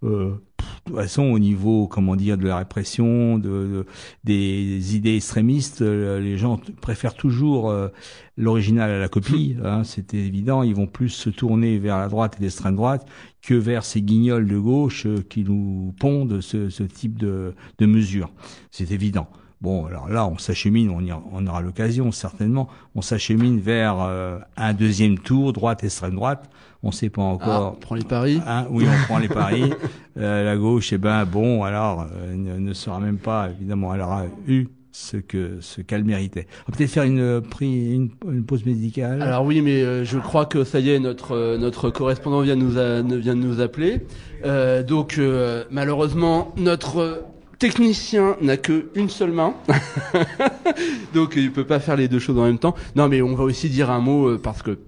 [0.04, 3.86] Euh, de toute façon, au niveau, comment dire, de la répression, de, de-
[4.24, 7.88] des idées extrémistes, euh, les gens préfèrent toujours euh,
[8.36, 9.56] l'original à la copie.
[9.64, 10.62] Hein, c'est évident.
[10.62, 13.06] Ils vont plus se tourner vers la droite et l'extrême droite
[13.42, 18.30] que vers ces guignols de gauche qui nous pondent ce, ce type de, de mesures.
[18.70, 19.28] C'est évident.
[19.60, 24.40] Bon, alors là, on s'achemine, on, y- on aura l'occasion certainement, on s'achemine vers euh,
[24.56, 26.50] un deuxième tour, droite, extrême droite.
[26.82, 27.74] On ne sait pas Ah, encore.
[27.76, 28.40] on prend les paris.
[28.46, 29.72] Hein, oui, on prend les paris.
[30.18, 33.94] Euh, la gauche, eh ben bon, alors euh, ne, ne sera même pas évidemment.
[33.94, 36.46] Elle aura eu ce que ce qu'elle méritait.
[36.68, 39.22] On va peut-être faire une, euh, une, une pause médicale.
[39.22, 42.56] Alors oui, mais euh, je crois que ça y est, notre euh, notre correspondant vient
[42.56, 44.04] de nous a- vient de nous appeler.
[44.44, 47.22] Euh, donc euh, malheureusement, notre
[47.60, 49.54] technicien n'a que une seule main,
[51.14, 52.74] donc il peut pas faire les deux choses en même temps.
[52.96, 54.78] Non, mais on va aussi dire un mot euh, parce que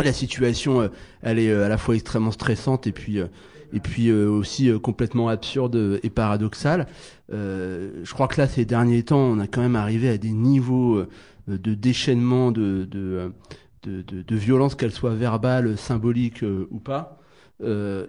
[0.00, 0.88] la situation, euh,
[1.22, 6.10] elle est euh, à la fois extrêmement stressante et puis euh, aussi complètement absurde et
[6.10, 6.86] paradoxale.
[7.32, 10.32] Euh, je crois que là, ces derniers temps, on a quand même arrivé à des
[10.32, 11.02] niveaux
[11.48, 12.86] de déchaînement de
[13.84, 17.18] de, violence, qu'elle soit verbale, symbolique ou pas.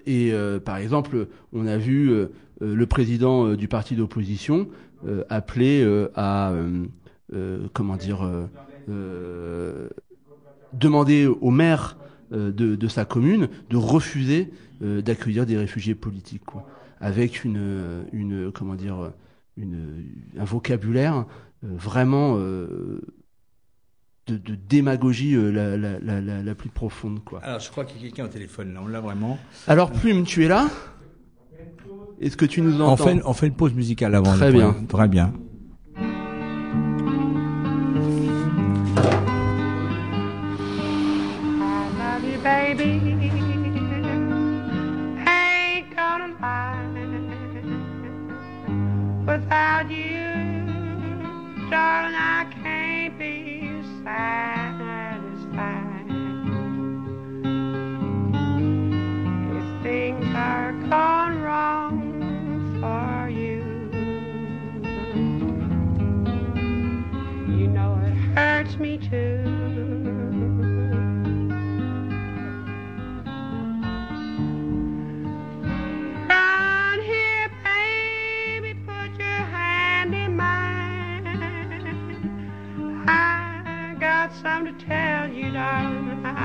[0.05, 2.27] Et par exemple, on a vu
[2.59, 4.67] le président du parti d'opposition
[5.29, 5.83] appeler
[6.15, 6.53] à
[7.73, 8.29] comment dire
[10.73, 11.97] demander au maire
[12.31, 16.67] euh, de, de sa commune de refuser euh, d'accueillir des réfugiés politiques, quoi,
[16.99, 19.11] avec une, euh, une comment dire,
[19.57, 20.05] une,
[20.37, 21.25] un vocabulaire
[21.61, 22.37] vraiment
[24.27, 27.39] de, de démagogie euh, la, la, la, la, la plus profonde, quoi.
[27.43, 28.81] Alors, je crois qu'il y a quelqu'un au téléphone là.
[28.83, 29.37] On l'a vraiment.
[29.67, 30.69] Alors Plume, tu es là?
[32.21, 33.05] Est-ce que tu nous On entends?
[33.05, 34.33] fait, on fait une pause musicale avant.
[34.33, 34.73] Très bien.
[34.87, 35.33] Très bien.
[54.03, 54.42] Bye.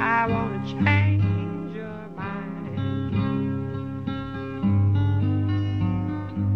[0.09, 2.65] I want to change your mind.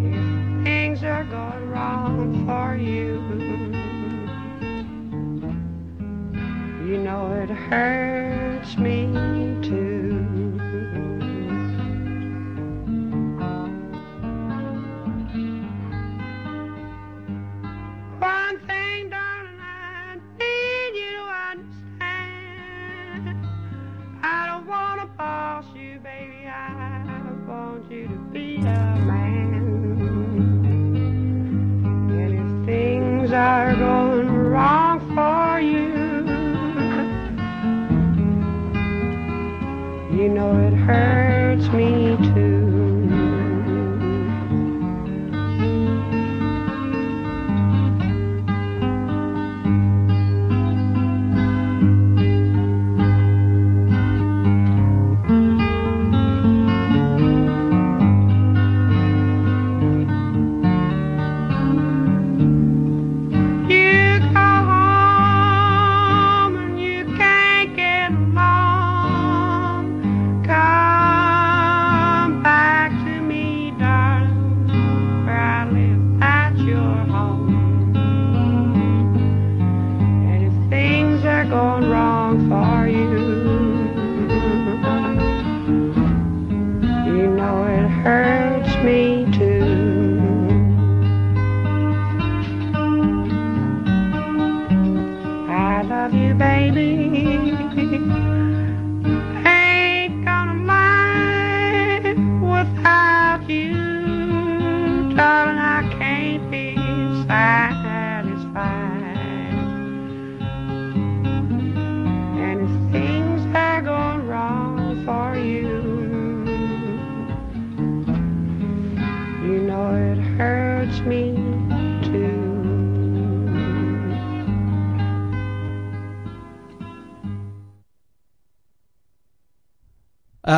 [0.01, 3.21] If things are going wrong for you,
[6.89, 8.02] you know it hurts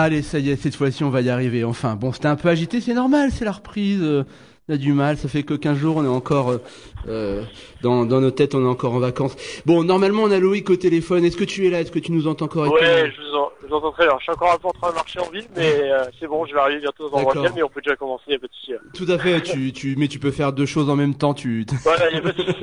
[0.04, 1.64] Allez, ça y est, cette fois-ci, on va y arriver.
[1.64, 4.02] Enfin, bon, c'était un peu agité, c'est normal, c'est la reprise.
[4.02, 4.24] euh,
[4.68, 6.60] on a du mal, ça fait que 15 jours, on est encore
[7.08, 7.42] euh,
[7.82, 9.36] dans, dans nos têtes, on est encore en vacances.
[9.66, 11.24] Bon, normalement, on a Loïc au téléphone.
[11.24, 11.80] Est-ce que tu es là?
[11.80, 12.80] Est-ce que tu nous entends correctement?
[12.80, 14.14] Ouais, je vous, en- je vous entends très bien.
[14.18, 16.46] Je suis encore un peu en train de marcher en ville, mais euh, c'est bon,
[16.46, 17.34] je vais arriver bientôt dans D'accord.
[17.34, 18.72] le calme, mais on peut déjà commencer, y a pas de souci.
[18.94, 21.34] Tout à fait, tu, tu, mais tu peux faire deux choses en même temps.
[21.34, 21.66] Tu...
[21.84, 22.54] Voilà, y a pas de souci.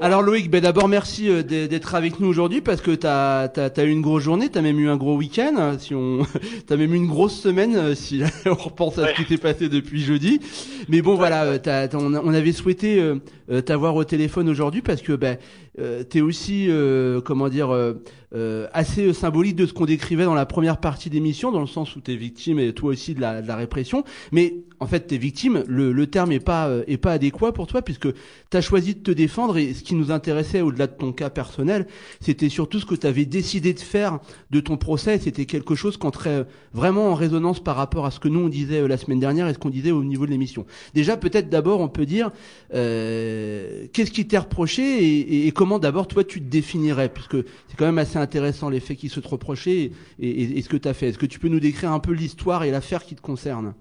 [0.00, 3.90] Alors Loïc, ben d'abord merci euh, d'être avec nous aujourd'hui parce que t'as as, eu
[3.90, 6.20] une grosse journée, t'as même eu un gros week-end, hein, si on,
[6.66, 9.68] t'as même eu une grosse semaine euh, si on repense à ce qui s'est passé
[9.68, 10.40] depuis jeudi.
[10.88, 13.00] Mais bon voilà, t'as- on, on avait souhaité
[13.64, 15.38] t'avoir au téléphone aujourd'hui parce que ben
[15.78, 17.94] euh, t'es aussi euh, comment dire euh,
[18.34, 21.66] euh, assez euh, symbolique de ce qu'on décrivait dans la première partie d'émission, dans le
[21.66, 24.04] sens où t'es victime et toi aussi de la, de la répression.
[24.32, 25.64] Mais en fait, t'es victime.
[25.68, 28.08] Le, le terme est pas euh, est pas adéquat pour toi puisque
[28.50, 31.86] t'as choisi de te défendre et ce qui nous intéressait au-delà de ton cas personnel,
[32.20, 34.18] c'était surtout ce que tu avais décidé de faire
[34.50, 35.18] de ton procès.
[35.18, 38.48] C'était quelque chose qui entrait vraiment en résonance par rapport à ce que nous on
[38.48, 40.66] disait la semaine dernière et ce qu'on disait au niveau de l'émission.
[40.94, 42.30] Déjà, peut-être d'abord, on peut dire
[42.70, 47.36] qu'est-ce qui t'est reproché et, et- et comment d'abord toi tu te définirais, puisque
[47.68, 50.88] c'est quand même assez intéressant les faits qui se te reprochaient et, ce que tu
[50.88, 51.08] as fait.
[51.08, 53.74] Est-ce que tu peux nous décrire un peu l'histoire et l'affaire qui te concerne?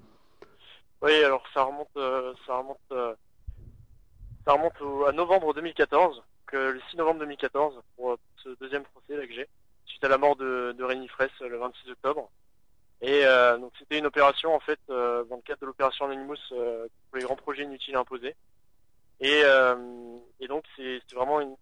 [1.02, 3.14] Oui, alors ça remonte, euh, ça remonte, euh,
[4.46, 8.84] ça remonte à novembre 2014, donc, euh, le 6 novembre 2014, pour, euh, ce deuxième
[8.84, 9.48] procès là que j'ai,
[9.86, 12.30] suite à la mort de, de Rémi Fraisse le 26 octobre.
[13.02, 13.24] Et
[13.62, 17.38] donc c'était une opération en fait dans le cadre de l'opération Anonymous pour les grands
[17.38, 18.36] projets inutiles imposés.
[19.22, 19.42] Et,
[20.42, 21.56] et donc c'est vraiment une,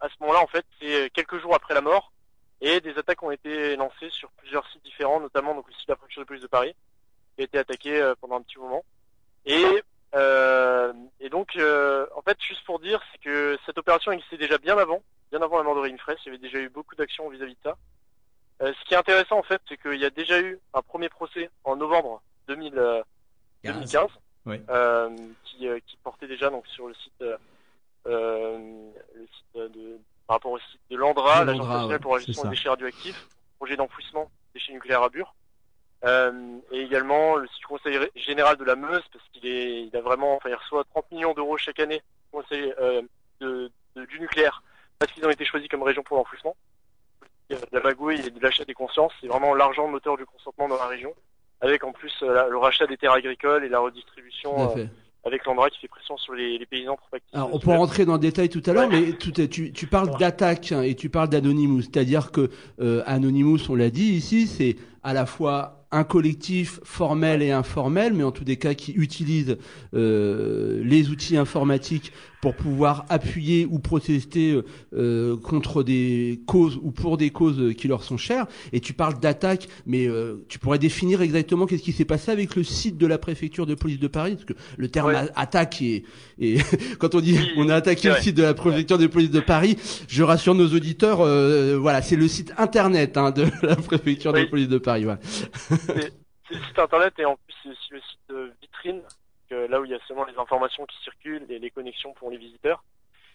[0.00, 2.12] à, ce moment-là en fait c'est quelques jours après la mort
[2.60, 5.92] et des attaques ont été lancées sur plusieurs sites différents, notamment donc le site de
[5.92, 6.74] la préfecture de police de Paris
[7.36, 8.84] qui a été attaqué euh, pendant un petit moment.
[9.44, 9.82] Et,
[10.14, 14.58] euh, et donc, euh, en fait, juste pour dire, c'est que cette opération existait déjà
[14.58, 16.18] bien avant, bien avant la mort de Fraisse.
[16.24, 17.76] Il y avait déjà eu beaucoup d'actions vis-à-vis de ça.
[18.62, 21.08] Euh, ce qui est intéressant, en fait, c'est qu'il y a déjà eu un premier
[21.08, 23.02] procès en novembre 2000, euh,
[23.64, 24.08] 2015,
[24.46, 24.60] Oui.
[24.70, 25.10] euh,
[25.44, 27.36] qui, euh, qui portait déjà donc sur le site, euh, euh,
[28.06, 32.56] le site de, par rapport au site de l'Andra, l'Agence nationale pour la gestion des
[32.56, 33.26] déchets radioactifs,
[33.58, 35.34] projet d'enfouissement des déchets nucléaires à Bure.
[36.04, 40.02] Euh, et également le site conseil général de la Meuse parce qu'il est, il a
[40.02, 43.00] vraiment, enfin, il reçoit 30 millions d'euros chaque année conseil euh,
[43.40, 44.62] de, de- du nucléaire
[44.98, 46.56] parce qu'ils ont été choisis comme région pour l'enfouissement.
[47.48, 50.16] Il y a de la magouille et de l'achat des consciences, c'est vraiment l'argent moteur
[50.18, 51.14] du consentement dans la région,
[51.62, 54.72] avec en plus euh, la- le rachat des terres agricoles et la redistribution
[55.26, 57.70] Avec l'Andra qui fait pression sur les, les paysans pour pas qu'ils Alors, on peut
[57.70, 59.00] rentrer dans le détail tout à l'heure, Ouais.
[59.00, 61.82] mais tout est- tu, tu parles d'attaque hein, et tu parles d'Anonymous.
[61.82, 67.40] C'est-à-dire que euh, Anonymous, on l'a dit ici, c'est à la fois un collectif formel
[67.40, 69.56] et informel, mais en tous des cas qui utilise
[69.94, 72.12] euh, les outils informatiques
[72.44, 74.60] pour pouvoir appuyer ou protester
[74.92, 78.44] euh, contre des causes ou pour des causes qui leur sont chères.
[78.74, 82.54] Et tu parles d'attaque, mais euh, tu pourrais définir exactement qu'est-ce qui s'est passé avec
[82.54, 85.30] le site de la préfecture de police de Paris, parce que le terme Ouais.
[85.36, 86.04] attaque est,
[86.38, 86.58] et
[86.98, 89.40] quand on dit on a attaqué c'est le site de la préfecture de police de
[89.40, 94.34] Paris, je rassure nos auditeurs, euh, voilà, c'est le site internet hein, de la préfecture
[94.34, 95.04] de police de Paris.
[95.04, 95.20] Voilà.
[95.22, 96.12] c'est
[96.50, 97.72] le site internet et en plus
[98.60, 99.00] vitrine,
[99.48, 102.30] que là où il y a seulement les informations qui circulent et les connexions pour
[102.30, 102.82] les visiteurs.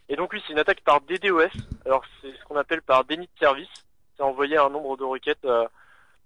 [0.09, 1.49] Et donc oui, c'est une attaque par DDoS.
[1.85, 3.69] Alors c'est ce qu'on appelle par déni de service.
[4.17, 5.67] C'est envoyer un nombre de requêtes, euh,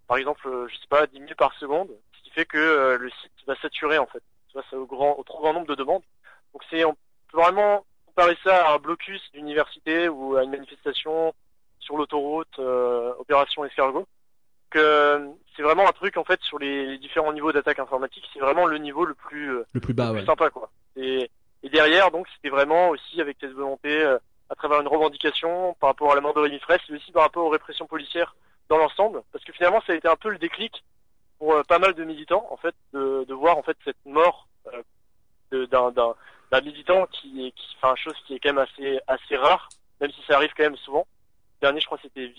[0.08, 2.98] par exemple, euh, je sais pas, 10 000 par seconde, ce qui fait que euh,
[2.98, 6.04] le site va saturer en fait face au grand, au trop grand nombre de demandes.
[6.54, 11.34] Donc c'est, on peut vraiment comparer ça à un blocus d'université ou à une manifestation
[11.80, 14.08] sur l'autoroute, euh, opération escargot.
[14.74, 18.40] Que c'est vraiment un truc en fait sur les, les différents niveaux d'attaque informatique, c'est
[18.40, 20.18] vraiment le niveau le plus euh, Le plus bas, le ouais.
[20.18, 20.72] plus sympa quoi.
[20.96, 21.30] Et,
[21.62, 24.18] et derrière donc c'était vraiment aussi avec cette volonté euh,
[24.50, 27.22] à travers une revendication par rapport à la mort de Rémi Fraisse et aussi par
[27.22, 28.36] rapport aux répressions policières
[28.68, 30.84] dans l'ensemble parce que finalement ça a été un peu le déclic
[31.38, 34.48] pour euh, pas mal de militants en fait de, de voir en fait cette mort
[35.54, 39.00] euh, d'un d'un militant qui est qui fait un chose qui est quand même assez
[39.08, 39.70] assez rare
[40.02, 41.06] même si ça arrive quand même souvent.
[41.62, 42.34] Le dernier je crois c'était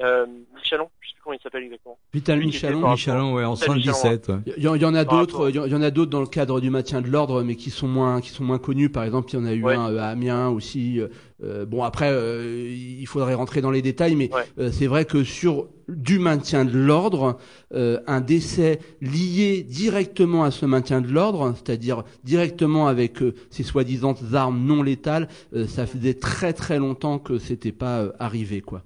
[0.00, 1.98] euh, Michalon, je sais plus comment il s'appelle exactement.
[2.14, 2.80] Vital Michalon.
[2.82, 4.28] par Michelin, ouais, en Michel Michelin, 77.
[4.28, 4.34] ouais.
[4.56, 6.26] Il y, en- il y en a d'autres, il y en- a d'autres dans le
[6.26, 8.90] cadre du maintien de l'ordre, mais qui sont moins, qui sont moins connus.
[8.90, 9.74] Par exemple, il y en a eu Ouais.
[9.74, 11.00] un euh, à Amiens aussi.
[11.00, 11.08] euh,
[11.44, 14.42] euh, bon, après, euh, il faudrait rentrer dans les détails, mais Ouais.
[14.58, 17.38] euh, c'est vrai que sur du maintien de l'ordre,
[17.72, 23.62] euh, un décès lié directement à ce maintien de l'ordre, c'est-à-dire directement avec euh, ces
[23.62, 28.60] soi-disant armes non létales, euh, ça faisait très très longtemps que c'était pas euh, arrivé,
[28.60, 28.82] quoi.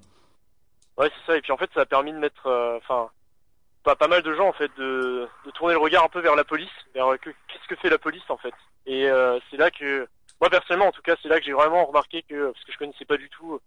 [0.97, 1.37] Ouais, c'est ça.
[1.37, 3.09] Et puis en fait, ça a permis de mettre, euh, enfin,
[3.83, 6.35] pas, pas mal de gens en fait, de, de tourner le regard un peu vers
[6.35, 8.53] la police, vers euh, que- qu'est-ce que fait la police en fait.
[8.85, 10.07] Et euh, c'est là que,
[10.39, 12.77] moi personnellement, en tout cas, c'est là que j'ai vraiment remarqué que, parce que je
[12.77, 13.59] connaissais pas du tout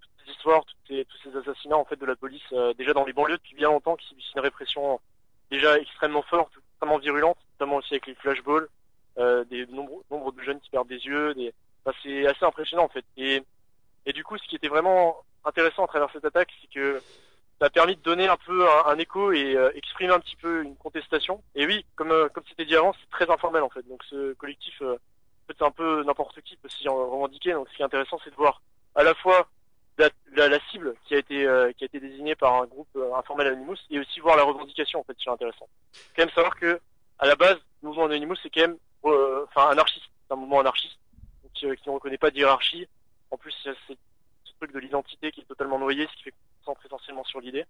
[0.00, 2.42] toutes ces histoires, toutes ces, tous ces assassinats en fait de la police,
[2.76, 5.00] déjà dans les banlieues depuis bien longtemps, qui subissent une répression
[5.50, 8.68] déjà extrêmement forte, extrêmement virulente, notamment aussi avec les flashballs,
[9.18, 11.52] euh, des nombreux, nombre de jeunes qui perdent des yeux, des,
[11.84, 13.04] enfin, c'est assez impressionnant en fait.
[13.16, 13.42] Et,
[14.06, 17.02] et du coup, ce qui était vraiment intéressant à travers cette attaque, c'est que
[17.60, 20.62] ça a permis de donner un peu un, écho et euh, exprimer un petit peu
[20.62, 21.42] une contestation.
[21.54, 23.86] Et oui, comme euh, comme c'était dit avant, c'est très informel en fait.
[23.88, 24.96] Donc ce collectif, euh,
[25.48, 27.52] c'est un peu n'importe qui peut s'y en revendiquer.
[27.52, 28.62] Donc ce qui est intéressant, c'est de voir
[28.94, 29.48] à la fois
[29.98, 33.14] la, la, cible qui a été euh, qui a été désignée par un groupe euh,
[33.14, 35.68] informel Anonymous et aussi voir la revendication en fait qui est intéressant.
[36.16, 36.80] Quand même savoir que
[37.18, 40.60] à la base, le mouvement Anonymous c'est quand même euh, enfin anarchiste, c'est un mouvement
[40.60, 40.98] anarchiste
[41.42, 42.88] donc, qui ne reconnaît pas de hiérarchie.
[43.30, 43.96] En plus, il
[44.70, 47.64] de l'identité qui est totalement noyé, ce qui fait qu'on se concentre essentiellement sur l'idée.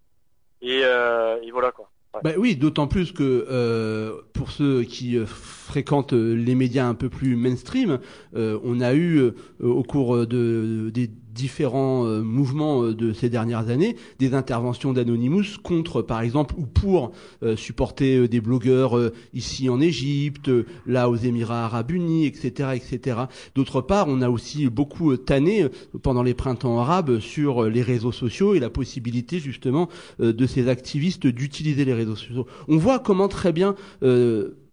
[0.61, 1.89] Et, euh, et voilà quoi.
[2.13, 2.21] Ouais.
[2.23, 7.09] Bah oui, d'autant plus que euh, pour ceux qui euh, fréquentent les médias un peu
[7.09, 7.99] plus mainstream,
[8.33, 13.95] on a eu au cours de, des différents euh, mouvements euh, de ces dernières années
[14.19, 19.69] des interventions d'Anonymous contre, par exemple, ou pour euh, supporter euh, des blogueurs euh, ici
[19.69, 23.17] en Égypte, euh, là aux Émirats Arabes Unis, etc., etc.
[23.55, 25.67] D'autre part, on a aussi beaucoup tanné
[26.01, 31.27] pendant les printemps arabes sur les réseaux sociaux et la possibilité justement de ces activistes
[31.27, 32.47] d'utiliser les réseaux sociaux.
[32.67, 33.75] On voit comment très bien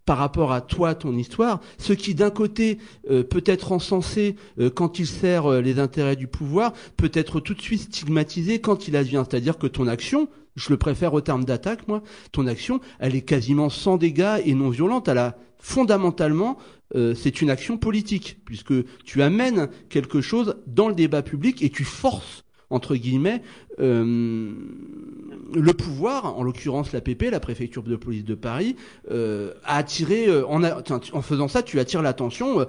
[0.06, 2.78] par rapport à toi, ton histoire, ce qui d'un côté
[3.10, 7.40] euh, peut être encensé euh, quand il sert euh, les intérêts du pouvoir, peut être
[7.40, 9.22] tout de suite stigmatisé quand il advient.
[9.28, 13.22] C'est-à-dire que ton action, je le préfère au terme d'attaque, moi, ton action, elle est
[13.22, 15.08] quasiment sans dégâts et non violente.
[15.08, 16.56] Elle a fondamentalement,
[17.14, 18.72] c'est une action politique, puisque
[19.04, 23.42] tu amènes quelque chose dans le débat public et tu forces entre guillemets,
[23.80, 24.54] euh,
[25.52, 28.76] le pouvoir, en l'occurrence la PP, la préfecture de police de Paris,
[29.10, 32.66] euh, a attiré, euh, en, faisant ça, tu attires l'attention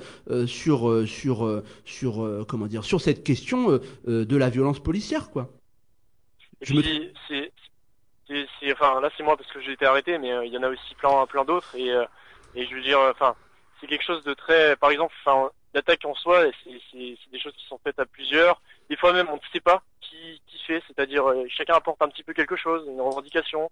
[0.48, 5.50] sur sur sur comment dire, sur cette question de la violence policière, quoi.
[6.62, 6.84] Je me-
[7.28, 10.70] c'est, enfin, là, c'est moi parce que j'ai été arrêté, mais il y en a
[10.70, 11.76] aussi plein, plein d'autres.
[11.76, 11.90] Et,
[12.56, 13.36] et je veux dire, enfin,
[13.80, 17.66] c'est quelque chose de très, par exemple, enfin, l'attaque en soi, c'est des choses qui
[17.68, 18.62] sont faites à plusieurs.
[18.90, 22.10] Des fois même, on ne sait pas qui, qui fait, c'est-à-dire, euh, chacun apporte un
[22.10, 23.70] petit peu quelque chose, une revendication.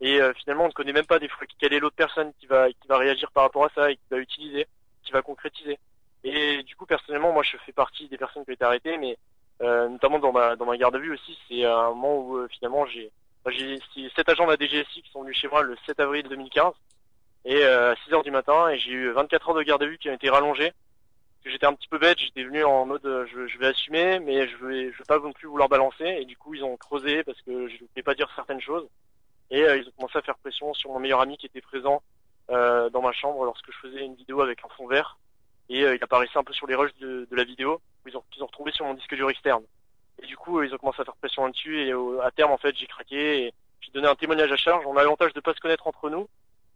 [0.00, 2.46] Et euh, finalement, on ne connaît même pas des fois quelle est l'autre personne qui
[2.46, 4.66] va, qui va réagir par rapport à ça et qui va utiliser,
[5.04, 5.78] qui va concrétiser?
[6.24, 9.16] Et du coup, personnellement, moi, je fais partie des personnes qui ont été arrêtées, mais
[9.60, 12.48] euh, notamment dans ma dans ma garde à vue aussi, c'est un moment où euh,
[12.48, 13.12] finalement j'ai
[13.46, 13.78] j'ai
[14.16, 16.72] sept agents de la DGSI qui sont venus chez moi le 7 avril 2015
[17.44, 19.86] et euh, à 6 heures du matin et j'ai eu 24 heures de garde à
[19.86, 20.72] vue qui ont été rallongées.
[21.44, 24.56] J'étais un petit peu bête, j'étais venu en mode euh, je, vais assumer mais je
[24.64, 26.04] vais vais pas non plus vouloir balancer.
[26.20, 28.88] Et du coup ils ont creusé parce que je voulais pas dire certaines choses.
[29.52, 32.02] Et euh, ils ont commencé à faire pression sur mon meilleur ami qui était présent
[32.50, 35.18] euh, dans ma chambre lorsque je faisais une vidéo avec un fond vert.
[35.68, 37.80] Et euh, il apparaissait un peu sur les rushs de, la vidéo.
[38.04, 39.62] Où ils ont, qu'ils ont retrouvé sur mon disque dur externe.
[40.22, 41.82] Et du coup, ils ont commencé à faire pression là-dessus.
[41.82, 44.86] Et à terme, en fait, j'ai craqué et j'ai donné un témoignage à charge.
[44.86, 46.28] On a l'avantage de pas se connaître entre nous,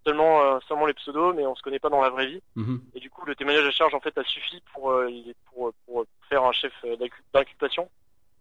[0.06, 2.42] seulement euh, seulement les pseudos, mais on se connaît pas dans la vraie vie.
[2.54, 2.80] Mhm.
[2.94, 5.10] Et du coup, le témoignage à charge, en fait, a suffi pour euh,
[5.52, 7.90] pour, pour, faire un chef euh, d'incu- d'inculpation.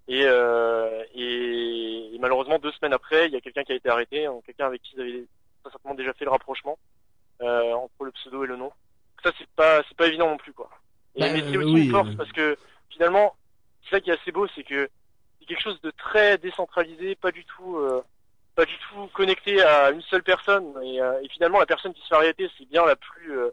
[0.08, 3.90] Et, euh, et, et malheureusement, deux semaines après, il y a quelqu'un qui a été
[3.90, 5.26] arrêté, hein, quelqu'un avec qui ils avaient
[5.64, 6.78] certainement déjà fait le rapprochement
[7.42, 8.72] euh, entre le pseudo et le nom.
[9.24, 10.70] ça c'est pas c'est pas évident non plus quoi.
[11.16, 12.56] Et, Bah, mais c'est euh, aussi oui, une force parce que
[12.92, 13.36] finalement
[13.84, 14.88] c'est ça qui est assez beau, c'est que
[15.40, 18.04] c'est quelque chose de très décentralisé, pas du tout euh,
[18.56, 22.02] pas du tout connecté à une seule personne et, euh, et finalement la personne qui
[22.02, 23.50] se fait arrêter c'est bien la plus euh,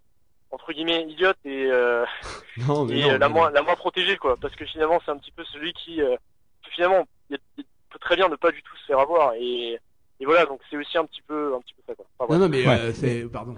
[0.50, 2.04] entre guillemets idiote et, euh,
[2.68, 5.00] Non, mais et non, euh, la mais moins la moins protégée quoi parce que finalement
[5.04, 6.16] c'est un petit peu celui qui, euh,
[6.70, 7.38] finalement il
[7.90, 9.78] peut très bien ne pas du tout se faire avoir et,
[10.20, 12.06] et voilà donc c'est aussi un petit peu un petit peu ça quoi.
[12.18, 12.78] Enfin, Non, non, mais Ouais.
[12.78, 13.24] euh, c'est.
[13.30, 13.56] Pardon.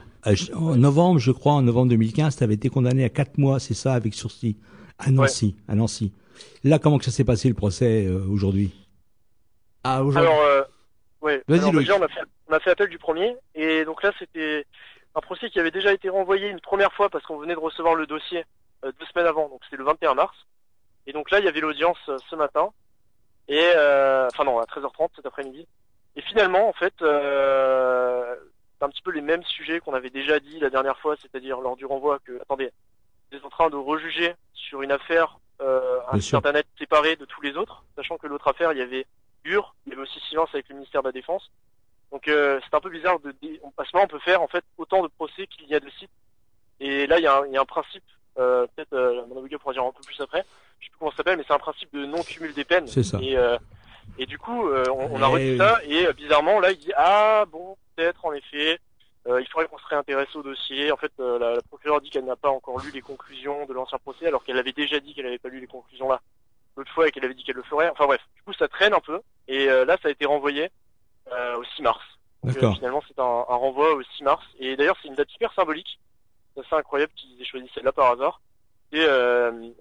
[0.54, 3.74] En novembre, je crois, en novembre 2015, tu avais été condamné à quatre mois, c'est
[3.74, 4.56] ça, avec sursis,
[4.98, 6.12] à Nancy, à Nancy.
[6.64, 8.72] Là, comment que ça s'est passé le procès euh, aujourd'hui?
[9.84, 10.30] Ah, aujourd'hui.
[10.30, 10.62] Alors, euh,
[11.24, 11.42] ouais.
[11.48, 14.12] Alors, bah, déjà, on a, fait, on a fait appel du premier, et donc là,
[14.18, 14.66] c'était
[15.14, 17.94] un procès qui avait déjà été renvoyé une première fois parce qu'on venait de recevoir
[17.94, 18.44] le dossier
[18.84, 20.36] euh, deux semaines avant, donc c'était le 21 mars.
[21.06, 22.70] Et donc là, il y avait l'audience euh, ce matin,
[23.48, 25.66] et euh, enfin non, à 13h30 cet après-midi.
[26.16, 30.60] Et finalement, en fait, c'est un petit peu les mêmes sujets qu'on avait déjà dit
[30.60, 32.70] la dernière fois, c'est-à-dire lors du renvoi que, attendez,
[33.30, 37.40] vous êtes en train de rejuger sur une affaire un site internet séparé de tous
[37.40, 39.06] les autres, sachant que l'autre affaire, il y avait
[39.44, 41.50] Ur, il y avait aussi silence avec le ministère de la Défense.
[42.12, 44.40] Donc euh, c'est un peu bizarre de dé- on- à ce moment on peut faire
[44.40, 46.10] en fait autant de procès qu'il y a de sites.
[46.80, 48.04] Et là il y a un, il y a un principe,
[48.38, 50.44] euh, peut-être euh, mon avocat pourra dire un peu plus après,
[50.80, 52.86] je sais plus comment ça s'appelle, mais c'est un principe de non cumul des peines.
[52.86, 53.18] C'est ça.
[53.20, 53.56] Et, euh,
[54.18, 55.58] et du coup on, on a redit oui.
[55.58, 58.78] ça et bizarrement là il dit ah bon peut-être en effet
[59.26, 60.92] il faudrait qu'on se réintéresse au dossier.
[60.92, 63.98] En fait la, la procureure dit qu'elle n'a pas encore lu les conclusions de l'ancien
[63.98, 66.20] procès alors qu'elle avait déjà dit qu'elle n'avait pas lu les conclusions là
[66.76, 67.88] l'autre fois et qu'elle avait dit qu'elle le ferait.
[67.88, 69.20] Enfin bref, du coup ça traîne un peu
[69.54, 70.70] et euh, là ça a été renvoyé
[71.32, 72.02] euh, au 6 mars.
[72.42, 74.44] Donc, euh, finalement, c'est un, un renvoi au 6 mars.
[74.58, 75.98] Et d'ailleurs, c'est une date hyper symbolique.
[76.54, 78.42] C'est assez incroyable qu'ils aient choisi celle-là par hasard.
[78.92, 79.06] C'est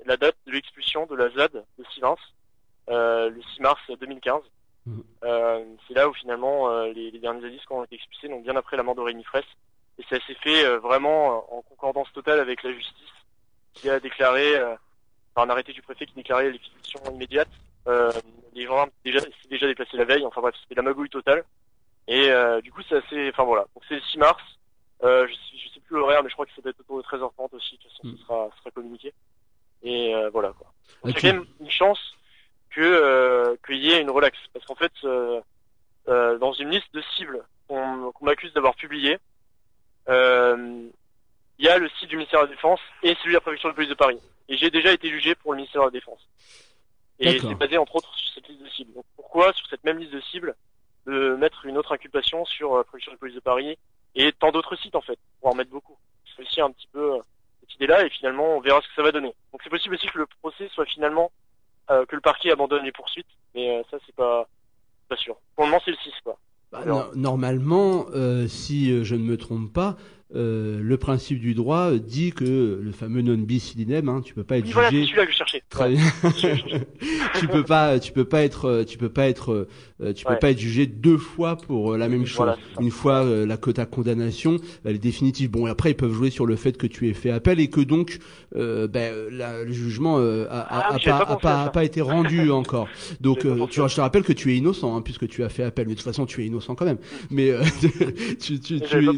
[0.06, 2.16] la date de l'expulsion de la ZAD de Sivins,
[2.88, 4.42] le 6 mars 2015.
[4.86, 5.04] Mhm.
[5.24, 8.56] Euh, c'est là où finalement euh, les, les derniers zadistes ont été expulsés, donc bien
[8.56, 9.46] après la mort de Rémi Fraisse.
[9.98, 13.14] Et ça s'est fait euh, vraiment en concordance totale avec la justice,
[13.74, 14.54] qui a déclaré,
[15.34, 17.50] par un arrêté du préfet qui déclarait l'expulsion immédiate.
[17.88, 18.12] Euh,
[18.54, 20.26] les gens déjà s'est déjà déplacé la veille.
[20.26, 21.44] Enfin bref, c'était la magouille totale.
[22.08, 23.30] Et euh, du coup, c'est assez.
[23.30, 23.66] Enfin voilà.
[23.76, 24.42] Donc c'est le 6 mars.
[25.04, 26.98] Euh, je, sais, je sais plus l'horaire, mais je crois que ça doit être autour
[26.98, 27.78] de 13h30 aussi.
[27.78, 28.18] De toute façon, Mm.
[28.18, 29.14] ce sera, ce sera communiqué.
[29.84, 30.72] Et euh, voilà quoi.
[31.04, 31.24] Donc, Ok.
[31.24, 32.00] il y a quand même une chance
[32.70, 35.42] que euh, qu'il y ait une relaxe, parce qu'en fait, euh,
[36.08, 39.18] euh, dans une liste de cibles qu'on qu'on m'accuse d'avoir publié,
[40.10, 40.88] euh,
[41.60, 43.70] il y a le site du ministère de la Défense et celui de la préfecture
[43.70, 44.20] de police de Paris.
[44.50, 46.20] Et j'ai déjà été jugé pour le ministère de la Défense.
[47.20, 48.94] Et c'est basé entre autres sur cette liste de cibles.
[48.94, 50.56] Donc pourquoi sur cette même liste de cibles
[51.06, 53.78] de mettre une autre inculpation sur euh, la préfecture de police de Paris
[54.16, 55.98] et tant d'autres sites en fait, pour en mettre beaucoup?
[56.36, 57.20] C'est aussi un petit peu euh,
[57.62, 59.34] cette idée-là et finalement on verra ce que ça va donner.
[59.52, 61.32] Donc c'est possible aussi que le procès soit finalement
[61.92, 64.48] euh, que le parquet abandonne les poursuites, mais euh, ça c'est pas
[65.10, 65.36] pas sûr.
[65.56, 66.38] Pour le moment c'est le 6 quoi.
[66.72, 69.96] Bah, Alors- normalement, euh, si euh, je ne me trompe pas,
[70.36, 74.34] euh, le principe du droit euh, dit que le fameux non bis idem, hein, tu
[74.34, 75.08] peux pas être Oui, voilà, c'est jugé.
[75.08, 75.64] celui-là que je cherchais.
[75.70, 76.02] Très bien.
[77.40, 79.68] tu peux pas, tu peux pas être, euh, tu peux pas être,
[80.02, 80.40] euh, tu peux Ouais.
[80.40, 82.38] pas être jugé deux fois pour euh, la même chose.
[82.38, 82.58] Voilà.
[82.80, 85.52] Une fois euh, la quota condamnation, elle est définitive.
[85.52, 87.68] Bon, et après ils peuvent jouer sur le fait que tu aies fait appel et
[87.70, 88.20] que donc,
[88.56, 91.84] euh, ben, euh, la- le jugement euh, a, Ah a pas, a pas, a pas
[91.84, 92.88] été rendu encore.
[93.22, 95.64] Donc, euh, tu, je te rappelle que tu es innocent, hein, puisque tu as fait
[95.64, 95.88] appel.
[95.88, 96.98] Mais de toute façon, tu es innocent quand même.
[97.30, 97.90] Mais euh, tu,
[98.40, 99.10] tu, tu, J'avais es,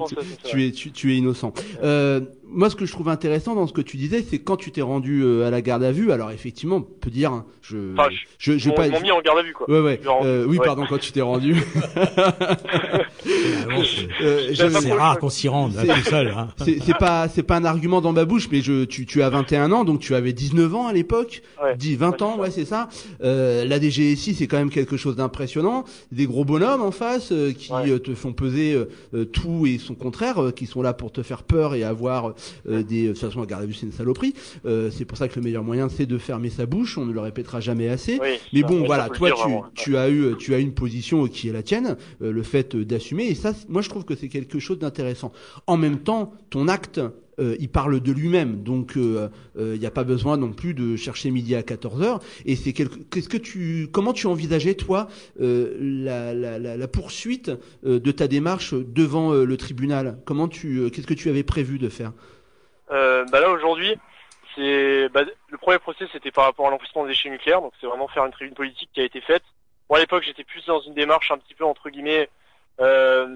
[0.43, 0.68] tu vrai.
[0.68, 1.53] es, tu, tu es innocent.
[1.84, 4.72] Euh, moi, ce que je trouve intéressant dans ce que tu disais, c'est quand tu
[4.72, 6.12] t'es rendu euh, à la garde à vue.
[6.12, 8.88] Alors, effectivement, on peut dire, hein, je, Enfin, je- je, je pas.
[8.88, 9.70] mis en garde à vue quoi.
[9.70, 10.00] Ouais, ouais.
[10.24, 10.66] Euh, oui, ouais.
[10.66, 11.56] pardon, quand tu t'es rendu.
[13.26, 16.28] C'est- Euh, C'est rare qu'on s'y rende, là, tout seul.
[16.36, 16.50] Hein.
[16.64, 19.72] c'est pas c'est pas un argument dans ma bouche mais je tu tu as 21
[19.72, 21.76] ans donc tu avais 19 ans à l'époque Ouais.
[21.76, 22.89] 10 20 Ouais, ans ouais c'est ça
[23.24, 27.52] euh, la DGSI c'est quand même quelque chose d'impressionnant des gros bonhommes en face euh,
[27.52, 28.00] qui Ouais.
[28.00, 28.78] te font peser
[29.34, 32.35] tout et son contraire euh, qui sont là pour te faire peur et avoir euh,
[32.66, 34.34] des de toute façon la garde à vue c'est une saloperie.
[34.66, 36.98] Euh, c'est pour ça que le meilleur moyen c'est de fermer sa bouche.
[36.98, 38.20] On ne le répétera jamais assez.
[38.22, 39.30] Oui, mais bon, ça, voilà, toi,
[39.74, 42.86] tu, as eu, tu as une position qui est la tienne, euh, le fait euh,
[42.86, 45.32] d'assumer, et ça, moi, je trouve que c'est quelque chose d'intéressant.
[45.68, 47.02] En même temps, ton acte,
[47.40, 49.30] euh, il parle de lui-même, donc il
[49.80, 52.20] n'y a pas besoin non plus de chercher midi à 14 heures.
[52.46, 55.08] Et c'est quelque, qu'est-ce que tu, comment tu envisageais toi
[55.42, 57.52] euh, la, la, la, poursuite
[57.86, 60.20] euh, de ta démarche devant euh, le tribunal?
[60.26, 62.12] Comment tu, euh, qu'est-ce que tu avais prévu de faire?
[62.92, 63.96] Euh, bah là aujourd'hui,
[64.56, 67.88] c'est bah, le premier procès c'était par rapport à l'enfouissement des déchets nucléaires, donc c'est
[67.88, 69.44] vraiment faire une tribune politique qui a été faite.
[69.90, 72.30] Moi à l'époque j'étais plus dans une démarche un petit peu entre guillemets
[72.80, 73.28] euh,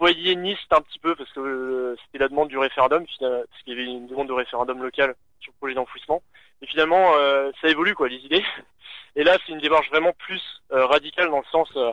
[0.00, 3.80] citoyenniste un petit peu parce que euh, c'était la demande du référendum, parce qu'il y
[3.80, 6.22] avait une demande de référendum local sur le projet d'enfouissement.
[6.62, 8.44] Et finalement euh, ça évolue quoi les idées.
[9.16, 10.42] Et là c'est une démarche vraiment plus
[10.72, 11.92] euh, radicale dans le sens euh,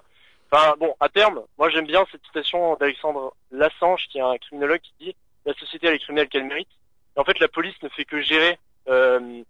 [0.50, 4.80] Enfin bon, à terme, moi j'aime bien cette citation d'Alexandre Lassange, qui est un criminologue,
[4.80, 6.70] qui dit la société elle est criminelle qu'elle mérite.
[7.18, 9.42] Et en fait, la police ne fait que gérer, euh,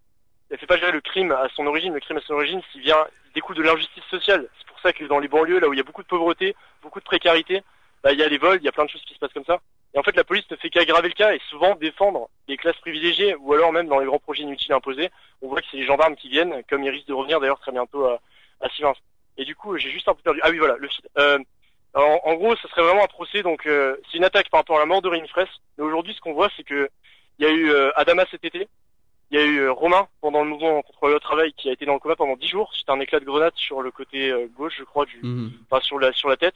[0.50, 1.94] elle fait pas gérer le crime à son origine.
[1.94, 4.48] Le crime à son origine, s'il vient, il découle de l'injustice sociale.
[4.58, 6.56] C'est pour ça que dans les banlieues, là où il y a beaucoup de pauvreté,
[6.82, 7.62] beaucoup de précarité,
[8.04, 9.34] bah, il y a les vols, il y a plein de choses qui se passent
[9.34, 9.60] comme ça.
[9.94, 12.78] Et en fait, la police ne fait qu'aggraver le cas et souvent défendre les classes
[12.78, 15.10] privilégiées ou alors même dans les grands projets inutiles imposés,
[15.42, 17.72] on voit que c'est les gendarmes qui viennent, comme ils risquent de revenir d'ailleurs très
[17.72, 18.20] bientôt à,
[18.62, 18.94] à Sivins.
[19.38, 20.40] Et du coup, j'ai juste un peu perdu.
[20.44, 20.90] Ah oui, voilà, le.
[21.18, 21.40] Euh,
[21.94, 23.42] en, en gros, ça serait vraiment un procès.
[23.44, 25.50] Donc, euh, c'est une attaque par rapport à la mort de Rémi Fraisse.
[25.78, 26.90] Mais aujourd'hui, ce qu'on voit, c'est que
[27.40, 28.68] il y a eu euh, Adama cet été.
[29.30, 31.86] Il y a eu euh, Romain pendant le mouvement contre le travail qui a été
[31.86, 32.72] dans le coma pendant 10 jours.
[32.76, 35.52] C'était un éclat de grenade sur le côté euh, gauche, je crois, du, Mhm.
[35.70, 36.56] enfin sur la sur la tête.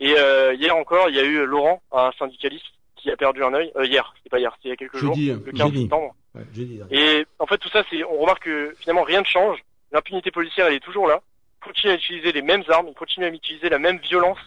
[0.00, 2.64] Et euh, hier encore, il y a eu Laurent, un syndicaliste,
[2.96, 3.72] qui a perdu un œil.
[3.76, 5.42] Euh, hier, c'était pas hier, c'était il y a quelques Jeudi, jours, hein.
[5.46, 5.80] le 15 Jeudi.
[5.82, 6.14] septembre.
[6.34, 9.58] Ouais, dis, Et en fait, tout ça, c'est, on remarque que finalement rien ne change.
[9.92, 11.20] L'impunité policière, elle est toujours là.
[11.60, 14.38] Ils continuent à utiliser les mêmes armes, ils continuent à utiliser la même violence.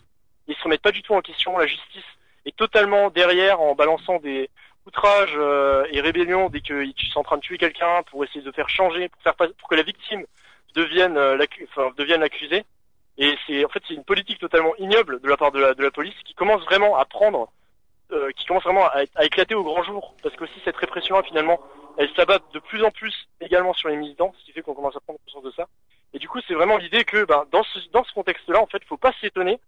[0.47, 1.57] Ils se remettent pas du tout en question.
[1.57, 2.03] La justice
[2.45, 4.49] est totalement derrière en balançant des
[4.85, 8.51] outrages euh, et rébellions dès qu'ils sont en train de tuer quelqu'un pour essayer de
[8.51, 10.25] faire changer, pour faire pas- pour que la victime
[10.75, 11.37] devienne euh,
[11.75, 12.63] enfin, l'accusé.
[13.17, 15.83] Et c'est en fait c'est une politique totalement ignoble de la part de la, de
[15.83, 17.51] la police qui commence vraiment à prendre,
[18.11, 21.59] euh, qui commence vraiment à, à éclater au grand jour, parce qu'aussi cette répression-là finalement,
[21.97, 24.95] elle s'abat de plus en plus également sur les militants, ce qui fait qu'on commence
[24.95, 25.67] à prendre conscience de ça.
[26.13, 28.83] Et du coup, c'est vraiment l'idée que ben, dans ce dans ce contexte-là, en fait,
[28.85, 29.59] faut pas s'étonner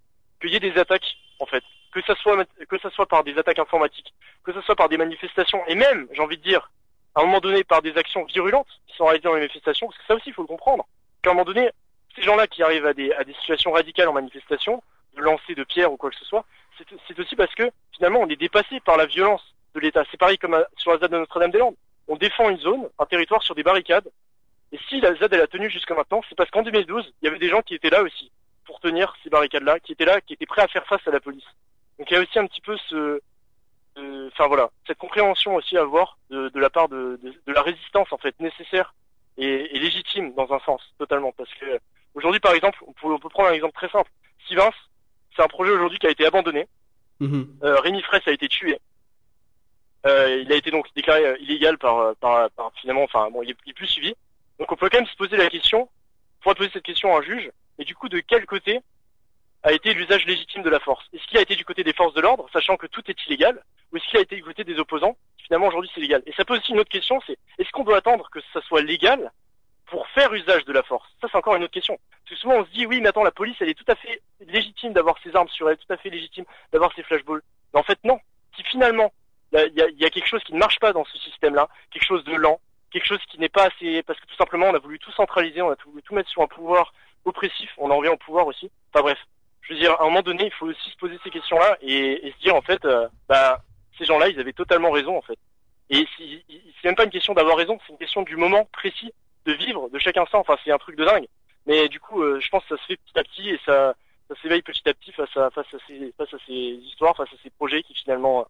[0.41, 3.37] qu'il y ait des attaques, en fait, que ça soit que ça soit par des
[3.37, 4.13] attaques informatiques,
[4.43, 6.71] que ça soit par des manifestations, et même, j'ai envie de dire,
[7.15, 9.99] à un moment donné, par des actions virulentes qui sont réalisées dans les manifestations, parce
[9.99, 10.85] que ça aussi, il faut le comprendre.
[11.21, 11.69] Qu'à un moment donné,
[12.15, 14.83] ces gens-là qui arrivent à des, situations radicales en manifestation,
[15.15, 16.45] de lancer de pierres ou quoi que ce soit,
[17.07, 20.03] c'est aussi parce que finalement on est dépassé par la violence de l'État.
[20.09, 21.75] C'est pareil comme sur la ZAD de Notre-Dame-des-Landes.
[22.07, 24.09] On défend une zone, un territoire sur des barricades,
[24.71, 27.27] et si la ZAD elle a tenu jusqu'à maintenant, c'est parce qu'en 2012, il y
[27.27, 28.31] avait des gens qui étaient là aussi
[28.65, 31.19] pour tenir ces barricades-là, qui étaient là, qui étaient prêts à faire face à la
[31.19, 31.45] police.
[31.99, 33.21] Donc il y a aussi un petit peu ce,
[34.27, 37.61] enfin voilà, cette compréhension aussi à avoir de, de la part de, de, de la
[37.61, 38.95] résistance en fait nécessaire
[39.37, 41.79] et, et légitime dans un sens totalement, parce que
[42.15, 44.09] aujourd'hui par exemple, on peut, on peut prendre un exemple très simple.
[44.47, 44.71] Sivins,
[45.35, 46.67] c'est un projet aujourd'hui qui a été abandonné.
[47.19, 47.57] Mhm.
[47.63, 48.79] Euh, Rémi Fraisse a été tué.
[50.05, 53.41] Euh, il a été donc déclaré euh, illégal par, euh, par, par finalement, enfin bon,
[53.41, 54.13] il est, il est plus suivi.
[54.59, 57.19] Donc on peut quand même se poser la question, on pourrait poser cette question à
[57.19, 57.49] un juge,
[57.79, 58.81] et du coup de quel côté
[59.63, 61.05] a été l'usage légitime de la force?
[61.13, 63.63] Est-ce qu'il a été du côté des forces de l'ordre, sachant que tout est illégal,
[63.91, 66.21] ou est-ce qu'il a été du côté des opposants Finalement aujourd'hui c'est légal?
[66.25, 68.81] Et ça pose aussi une autre question, c'est est-ce qu'on doit attendre que ça soit
[68.81, 69.31] légal
[69.87, 71.97] pour faire usage de la force Ça c'est encore une autre question.
[72.23, 73.95] Parce que souvent on se dit oui mais attends la police elle est tout à
[73.95, 77.41] fait légitime d'avoir ses armes sur elle, tout à fait légitime d'avoir ses flashballs.
[77.73, 78.19] Mais en fait non.
[78.55, 79.11] Si finalement
[79.53, 82.23] il y y a quelque chose qui ne marche pas dans ce système-là, quelque chose
[82.23, 82.59] de lent,
[82.91, 85.61] quelque chose qui n'est pas assez, parce que tout simplement on a voulu tout centraliser,
[85.61, 86.93] on a voulu tout mettre sur un pouvoir
[87.25, 88.69] oppressif, on en revient au pouvoir aussi.
[88.91, 89.17] Enfin bref,
[89.61, 92.27] je veux dire, à un moment donné, il faut aussi se poser ces questions-là et,
[92.27, 93.61] et se dire en fait, euh, bah
[93.97, 95.37] ces gens-là, ils avaient totalement raison en fait.
[95.89, 99.13] Et c'est même pas une question d'avoir raison, c'est une question du moment précis
[99.45, 100.39] de vivre de chaque instant.
[100.39, 101.27] Enfin, c'est un truc de dingue.
[101.65, 103.95] Mais du coup, euh, je pense que ça se fait petit à petit et ça,
[104.27, 107.31] ça s'éveille petit à petit face à face à ces face à ces histoires, face
[107.31, 108.43] à ces projets qui finalement euh,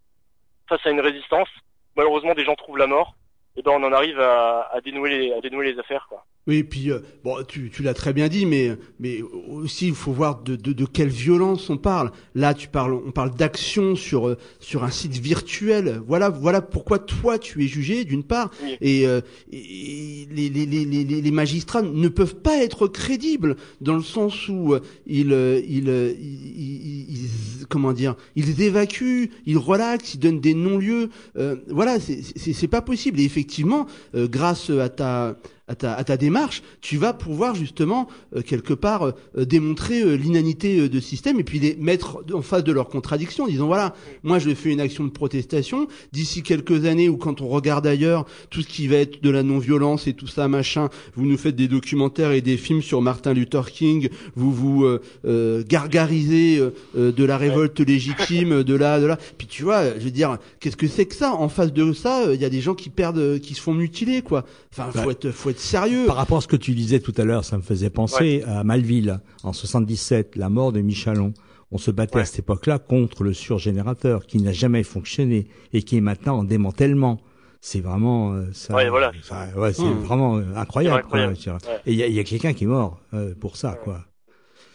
[0.68, 1.50] face à une résistance,
[1.96, 3.16] malheureusement des gens trouvent la mort,
[3.56, 6.26] et ben on en arrive à, à dénouer les, à dénouer les affaires quoi.
[6.46, 9.94] Oui, et puis euh, bon, tu, tu l'as très bien dit, mais mais aussi il
[9.96, 12.12] faut voir de, de, de quelle violence on parle.
[12.36, 16.02] Là, tu parles, on parle d'action sur euh, sur un site virtuel.
[16.06, 18.76] Voilà, voilà pourquoi toi tu es jugé d'une part, Oui.
[18.82, 19.22] et, euh,
[19.54, 24.74] et les, les, les, les, magistrats ne peuvent pas être crédibles dans le sens où
[24.74, 25.32] euh, ils,
[25.68, 31.10] ils, ils, ils- comment dire, ils évacuent, ils relaxent, ils donnent des non-lieux.
[31.38, 33.20] Euh, voilà, c'est c'est c'est pas possible.
[33.20, 33.86] Et effectivement,
[34.16, 35.38] euh, grâce à ta
[35.68, 40.16] à ta, à ta démarche, tu vas pouvoir justement euh, quelque part euh, démontrer euh,
[40.16, 43.68] l'inanité euh, de ce système et puis les mettre en face de leurs contradictions, disant
[43.68, 47.88] voilà, moi je fais une action de protestation, d'ici quelques années ou quand on regarde
[47.88, 51.38] ailleurs tout ce qui va être de la non-violence et tout ça machin, vous nous
[51.38, 56.58] faites des documentaires et des films sur Martin Luther King, vous vous euh, euh, gargarisez
[56.58, 59.18] euh, euh, de la révolte légitime, de là, de là.
[59.38, 61.34] Puis tu vois, je veux dire, qu'est-ce que c'est que ça?
[61.34, 63.74] En face de ça, il y a des gens qui perdent, euh, qui se font
[63.74, 64.46] mutiler, quoi.
[64.72, 66.06] Enfin, faut être, faut être sérieux.
[66.08, 68.64] Par rapport à ce que tu disais tout à l'heure, ça me faisait penser à
[68.64, 71.34] Malville, en 77, la mort de Michalon.
[71.72, 72.22] On se battait Ouais.
[72.22, 76.44] à cette époque-là contre le surgénérateur qui n'a jamais fonctionné et qui est maintenant en
[76.44, 77.20] démantèlement.
[77.62, 78.76] C'est vraiment euh, ça.
[78.76, 79.12] Ouais, voilà.
[79.24, 80.02] ça- ouais, c'est Hum.
[80.04, 80.98] vraiment euh, incroyable.
[81.00, 81.38] C'est incroyable.
[81.44, 81.54] quoi.
[81.54, 81.80] Ouais.
[81.88, 84.02] Et il y a, il y a quelqu'un qui est mort euh, pour ça, quoi.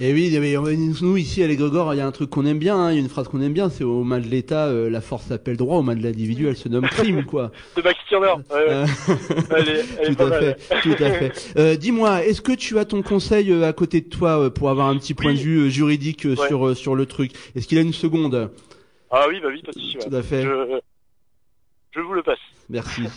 [0.00, 2.76] Et oui, mais nous ici à l'Égrégore, il y a un truc qu'on aime bien,
[2.76, 4.88] hein, il y a une phrase qu'on aime bien, c'est au mal de l'État, euh,
[4.88, 7.50] la force s'appelle droit, au mal de l'individu, elle se nomme crime, quoi.
[7.76, 8.70] De Max Turner, ouais, ouais.
[8.70, 8.86] Euh,
[9.56, 10.56] elle est, elle est tout à mal.
[10.56, 11.52] fait, tout à fait.
[11.58, 14.70] Euh, Dis-moi, est-ce que tu as ton conseil euh, à côté de toi euh, pour
[14.70, 15.38] avoir un petit point Oui.
[15.38, 17.32] de vue euh, juridique euh, sur euh, sur le truc?
[17.56, 18.52] Est-ce qu'il a une seconde?
[19.10, 19.96] Ah oui, bah oui, pas de souci.
[19.98, 20.42] Tout à fait.
[20.42, 20.78] Je-
[21.96, 22.38] Je vous le passe.
[22.68, 23.02] Merci.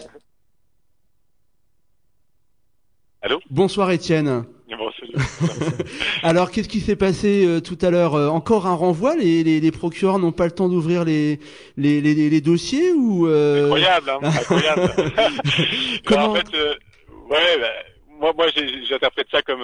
[3.22, 3.40] Allô?
[3.52, 4.46] Bonsoir Étienne.
[6.24, 9.16] Alors, qu'est-ce qui s'est passé euh, tout à l'heure Euh, Encore un renvoi?
[9.16, 11.40] Les, les, les procureurs n'ont pas le temps d'ouvrir les,
[12.42, 14.94] dossiers ou euh, Incroyable, hein, incroyable.
[16.06, 16.76] Comment- En fait, euh,
[17.30, 17.68] ouais, bah,
[18.20, 18.48] moi, moi,
[18.88, 19.64] j'interprète ça comme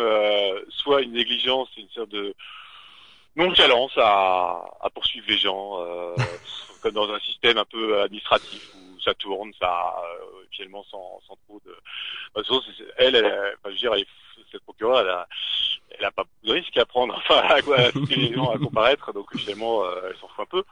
[0.70, 2.34] soit une négligence, une sorte de
[3.36, 5.78] nonchalance à, à poursuivre les gens,
[6.82, 9.94] comme dans un système un peu administratif où ça tourne, ça
[10.52, 11.72] finalement sans, sans trop de.
[12.34, 14.06] Bah, de toute façon, c'est- elle, elle, enfin, je veux dire, elle,
[14.52, 15.28] cette procureure, elle a,
[15.98, 18.58] elle a pas de risques à prendre, enfin, à, quoi, à inciter les gens à
[18.58, 20.64] comparaître, donc finalement, euh, elle s'en fout un peu.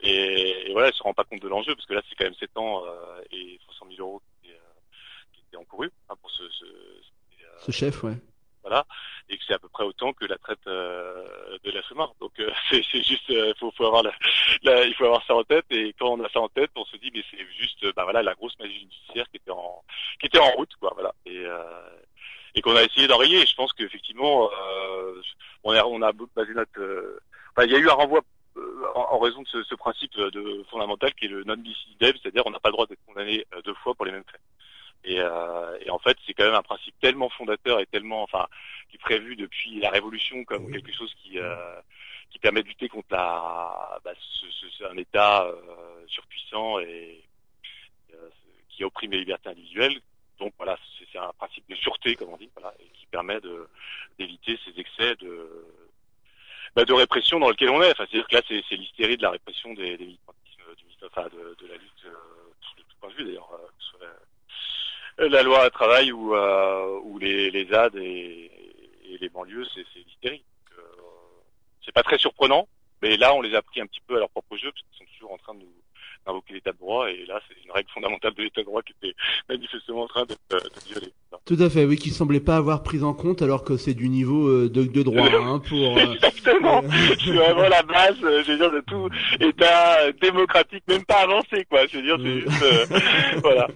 [0.00, 2.24] Et, et voilà, elle se rend pas compte de l'enjeu parce que là, c'est quand
[2.24, 6.14] même 7 ans euh, et 300 000 euros qui étaient, euh, qui étaient encourus hein,
[6.20, 8.14] pour ce, ce, ce- euh, ce chef, ouais.
[8.62, 8.86] voilà,
[9.28, 12.08] et que c'est à peu près autant que la traite euh, de l'être humain.
[12.20, 14.12] Donc euh, c'est juste, euh, faut, faut avoir la,
[14.62, 15.66] la- il faut avoir ça en tête.
[15.70, 18.22] Et quand on a ça en tête, on se dit, mais c'est juste, bah voilà,
[18.22, 19.82] la grosse magie judiciaire qui était en,
[20.20, 21.12] qui était en route, quoi, voilà.
[21.26, 21.62] Et euh,
[22.54, 23.46] et qu'on a essayé d'enrayer.
[23.46, 25.20] Je pense qu'effectivement, euh,
[25.64, 27.20] on a, on a basé notre, euh,
[27.50, 28.20] enfin, il y a eu un renvoi
[28.56, 32.42] euh, en, raison de ce, ce principe de fondamental qui est le non bis c'est-à-dire
[32.46, 34.40] on n'a pas le droit d'être condamné euh, deux fois pour les mêmes faits.
[35.04, 38.46] Et, euh, et en fait, c'est quand même un principe tellement fondateur et tellement, enfin,
[38.90, 41.80] qui est prévu depuis la Révolution comme quelque chose qui euh,
[42.30, 45.54] qui permet de lutter contre la, bah, ce, ce- ce- un État euh,
[46.08, 47.22] surpuissant et
[48.12, 48.28] euh,
[48.68, 50.00] qui opprime les libertés individuelles.
[50.38, 50.78] Donc voilà,
[51.12, 53.40] c'est un principe de sûreté, comme on dit, voilà, et qui permet
[54.18, 55.66] d'éviter ces excès de
[56.76, 57.90] bah, de répression dans lequel on est.
[57.90, 61.56] Enfin, c'est-à-dire que là, c'est l'hystérie de la répression des, des militantismes, du enfin, de,
[61.60, 62.10] de la lutte euh,
[62.76, 67.00] de tout point de vue d'ailleurs, euh, que ce soit la, loi travail ou euh,
[67.02, 67.66] ou les les
[67.96, 68.50] et,
[69.12, 70.44] et les banlieues, c'est l'hystérie.
[70.78, 70.82] Euh,
[71.84, 72.68] C'est pas très surprenant,
[73.02, 74.98] mais là, on les a pris un petit peu à leur propre jeu parce qu'ils
[74.98, 75.72] sont toujours en train de nous
[76.26, 78.92] d'invoquer l'état de droit et là, c'est une règle fondamentale de l'état de droit qui
[79.02, 79.14] était
[79.48, 81.12] manifestement en train d'être euh, violée.
[81.44, 84.08] Tout à fait, oui, qui semblait pas avoir pris en compte alors que c'est du
[84.08, 85.98] niveau euh, de, de droit hein, pour.
[85.98, 86.82] euh, Exactement.
[87.24, 89.08] C'est vraiment la base, je veux dire, de tout
[89.40, 91.80] État démocratique, même pas avancé, quoi.
[91.86, 92.86] Je veux dire, c'est juste, euh,
[93.42, 93.68] voilà.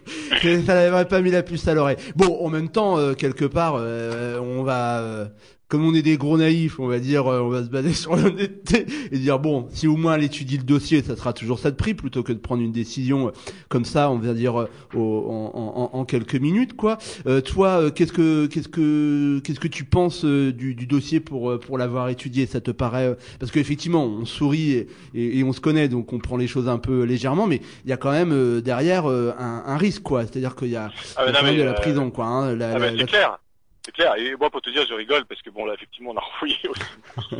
[0.66, 1.96] ça n'avait pas mis la puce à l'oreille.
[2.16, 5.26] Bon, en même temps, euh, quelque part, euh, on va, euh,
[5.72, 8.14] comme on est des gros naïfs, on va dire, euh, on va se baser sur
[8.14, 11.70] l'honnêteté et dire bon, si au moins elle étudie le dossier, ça sera toujours ça
[11.70, 13.30] de prix plutôt que de prendre une décision euh,
[13.70, 16.98] comme ça, on va dire euh, au- en, en- en quelques minutes, quoi.
[17.26, 21.78] Euh, toi, qu'est-ce que qu'est-ce que qu'est-ce que tu penses du, du dossier pour pour
[21.78, 22.44] l'avoir étudié?
[22.44, 26.18] Ça te paraît parce qu'effectivement, on sourit et, et, et on se connaît, donc on
[26.18, 29.76] prend les choses un peu légèrement, mais il y a quand même derrière un, un
[29.78, 30.22] risque, quoi.
[30.26, 32.26] C'est-à-dire qu'il y a, Ah, y a non, mais, de la prison, quoi.
[32.26, 33.38] Hein, la- Ah, la- la- clair.
[33.84, 34.14] C'est clair.
[34.16, 36.56] Et moi, pour te dire, je rigole parce que bon, là, effectivement, on a envoyé
[36.68, 37.36] aussi.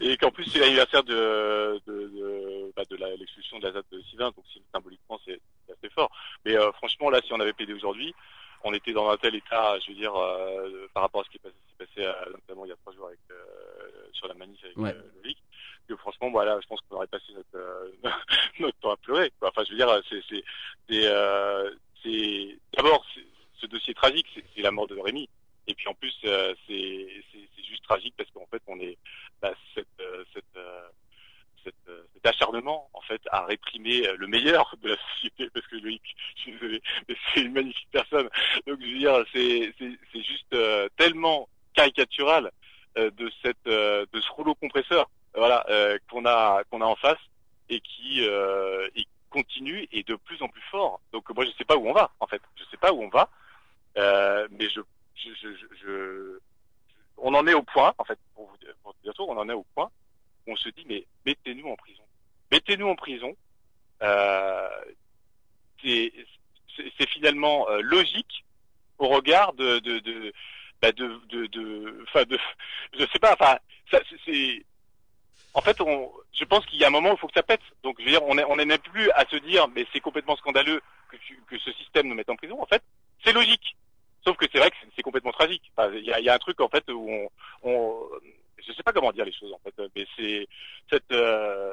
[0.00, 3.84] et qu'en plus, c'est l'anniversaire de, de, de, bah, de la- l'expulsion de la ZAD
[3.90, 6.10] de Sylvain, donc symboliquement, c'est assez fort.
[6.44, 8.14] Mais euh, franchement, là, si on avait plaidé aujourd'hui,
[8.64, 11.38] on était dans un tel état, je veux dire, euh, par rapport à ce qui
[11.38, 14.62] passé, s'est passé euh, notamment il y a trois jours avec, euh, sur la manif
[14.64, 14.94] avec Ouais.
[14.94, 15.38] euh, Loïc,
[15.88, 17.90] que franchement, voilà, je pense qu'on aurait passé notre, euh,
[18.60, 19.32] notre temps à pleurer.
[19.40, 19.48] quoi.
[19.48, 19.88] Enfin, je veux dire,
[20.28, 20.44] c'est,
[21.06, 21.70] euh,
[22.76, 23.04] d'abord
[23.60, 25.28] ce dossier tragique, c'est la mort de Rémi.
[25.66, 27.08] Et puis en plus, euh, c'est,
[27.68, 28.98] juste tragique parce qu'en fait, on est
[29.40, 30.88] bah, cette, euh, cette, euh,
[31.88, 35.76] euh, cet acharnement en fait à réprimer euh, le meilleur de la société parce que
[35.76, 36.02] Loïc,
[36.36, 36.82] je suis désolé,
[37.34, 38.28] c'est une magnifique personne.
[38.66, 39.72] Donc je veux dire, c'est,
[40.14, 42.50] juste euh, tellement caricatural
[42.96, 45.64] de cette, de ce rouleau compresseur, voilà,
[46.10, 47.18] qu'on a, qu'on a en face
[47.70, 51.00] et qui, et continue et de plus en plus fort.
[51.10, 52.42] Donc moi, je sais pas où on va en fait.
[52.56, 53.30] Je sais pas où on va,
[54.50, 54.82] mais je,
[55.16, 55.30] je,
[55.80, 56.38] je,
[57.18, 58.18] on en est au point en fait.
[58.34, 59.90] Pour vous tout, on en est au point
[60.46, 62.02] où on se dit mais mettez-nous en prison,
[62.50, 63.36] mettez-nous en prison.
[64.02, 64.68] Euh,
[65.82, 66.12] c'est,
[67.08, 68.44] finalement euh, logique
[68.98, 70.32] au regard de, de, de,
[70.80, 72.38] bah, de, de, de, enfin de,
[72.98, 73.36] je sais pas,
[74.24, 74.64] c'est-
[75.54, 77.42] en fait, on, je pense qu'il y a un moment où il faut que ça
[77.42, 77.60] pète.
[77.82, 80.00] Donc, je veux dire, on est, on n'est même plus à se dire, mais c'est
[80.00, 82.60] complètement scandaleux que, que ce système nous mette en prison.
[82.62, 82.82] En fait,
[83.22, 83.76] c'est logique.
[84.24, 85.62] Sauf que c'est vrai que c'est, complètement tragique.
[85.76, 87.28] Enfin, Il y, a, y a un truc en fait où on,
[87.62, 87.94] on,
[88.64, 90.46] je sais pas comment dire les choses en fait, mais c'est
[90.90, 91.72] cette, euh,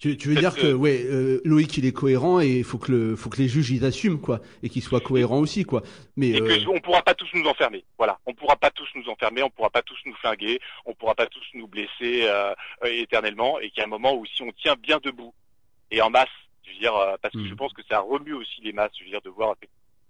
[0.00, 2.78] Tu, tu veux dire que euh, ouais, euh, Loïc il est cohérent et il faut
[2.78, 5.82] que le faut que les juges ils assument quoi et qu'ils soient cohérents aussi quoi.
[6.16, 7.84] Mais et euh, que on pourra pas tous nous enfermer.
[7.96, 11.14] Voilà, on pourra pas tous nous enfermer, on pourra pas tous nous flinguer, on pourra
[11.14, 12.52] pas tous nous blesser euh,
[12.84, 15.32] euh, éternellement, et qu'il y a un moment où si on tient bien debout
[15.90, 16.28] et en masse,
[16.64, 17.48] je veux dire, euh, parce que Mhm.
[17.48, 19.54] je pense que ça remue aussi les masses, je veux dire, de voir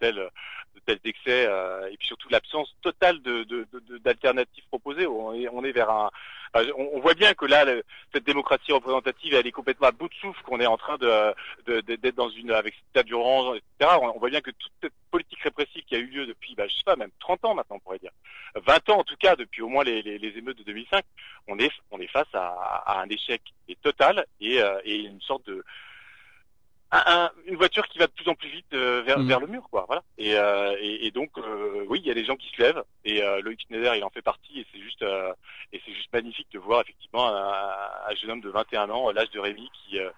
[0.05, 0.31] tels
[0.75, 5.07] de tels excès euh, et puis surtout l'absence totale de de- de- d'alternatives proposées.
[5.07, 6.11] On est, on est vers un,
[6.77, 7.65] on, voit bien que là
[8.13, 11.81] cette démocratie représentative elle est complètement à bout de souffle, qu'on est en train de
[11.81, 13.99] d'être dans une avec cet état d'urgence, etc.
[14.03, 16.75] On, voit bien que toute cette politique répressive qui a eu lieu depuis, bah, je
[16.75, 18.13] sais pas, même 30 ans maintenant on pourrait dire,
[18.57, 21.05] 20 ans en tout cas depuis au moins les, les, les émeutes de 2005,
[21.49, 22.49] on est on est face à,
[22.87, 23.43] à un échec
[23.83, 25.65] total et, euh, et une sorte de
[26.97, 29.29] un- un- une voiture qui va de plus en plus vite euh, vers, Mhm.
[29.29, 29.85] vers le mur, quoi.
[29.87, 30.03] Voilà.
[30.19, 32.83] Et, euh, et, et donc, euh, oui, il y a des gens qui se lèvent.
[33.05, 34.61] Et euh, Loïc Schneider, il en fait partie.
[34.61, 35.33] Et c'est juste, euh,
[35.73, 37.53] et c'est juste magnifique de voir effectivement un,
[38.11, 40.11] un jeune homme de 21 ans, l'âge de Rémi, qui, euh,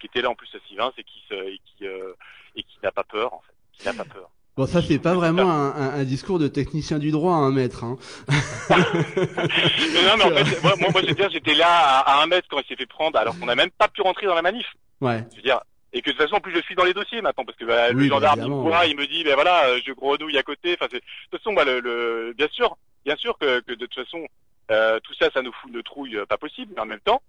[0.00, 2.12] qui était là en plus à Sivins et qui, se, et qui, euh,
[2.56, 3.54] et qui n'a pas peur, en fait.
[3.78, 4.28] Qui n'a pas peur.
[4.56, 7.82] Bon, ça c'est pas vraiment un, un- un discours de technicien du droit, un maître.
[7.82, 7.96] Hein.
[8.68, 12.58] Mais non, mais en fait, moi, moi, moi, j'étais là à, à un mètre quand
[12.60, 14.66] il s'est fait prendre, alors qu'on n'a même pas pu rentrer dans la manif.
[15.00, 15.24] Ouais.
[15.32, 15.60] Je veux dire,
[15.94, 17.64] et que de toute façon, en plus, je suis dans les dossiers maintenant, parce que
[17.64, 19.92] bah, Oui, le bah, gendarme, il me voit, il me dit, ben voilà, euh, je
[19.92, 20.74] grenouille à côté.
[20.74, 22.76] Enfin, c'est- de toute façon, bah, le, le- bien sûr,
[23.06, 24.26] bien sûr que, que de toute façon,
[24.70, 27.22] euh, tout ça, ça nous fout une trouille euh, pas possible, mais en même temps,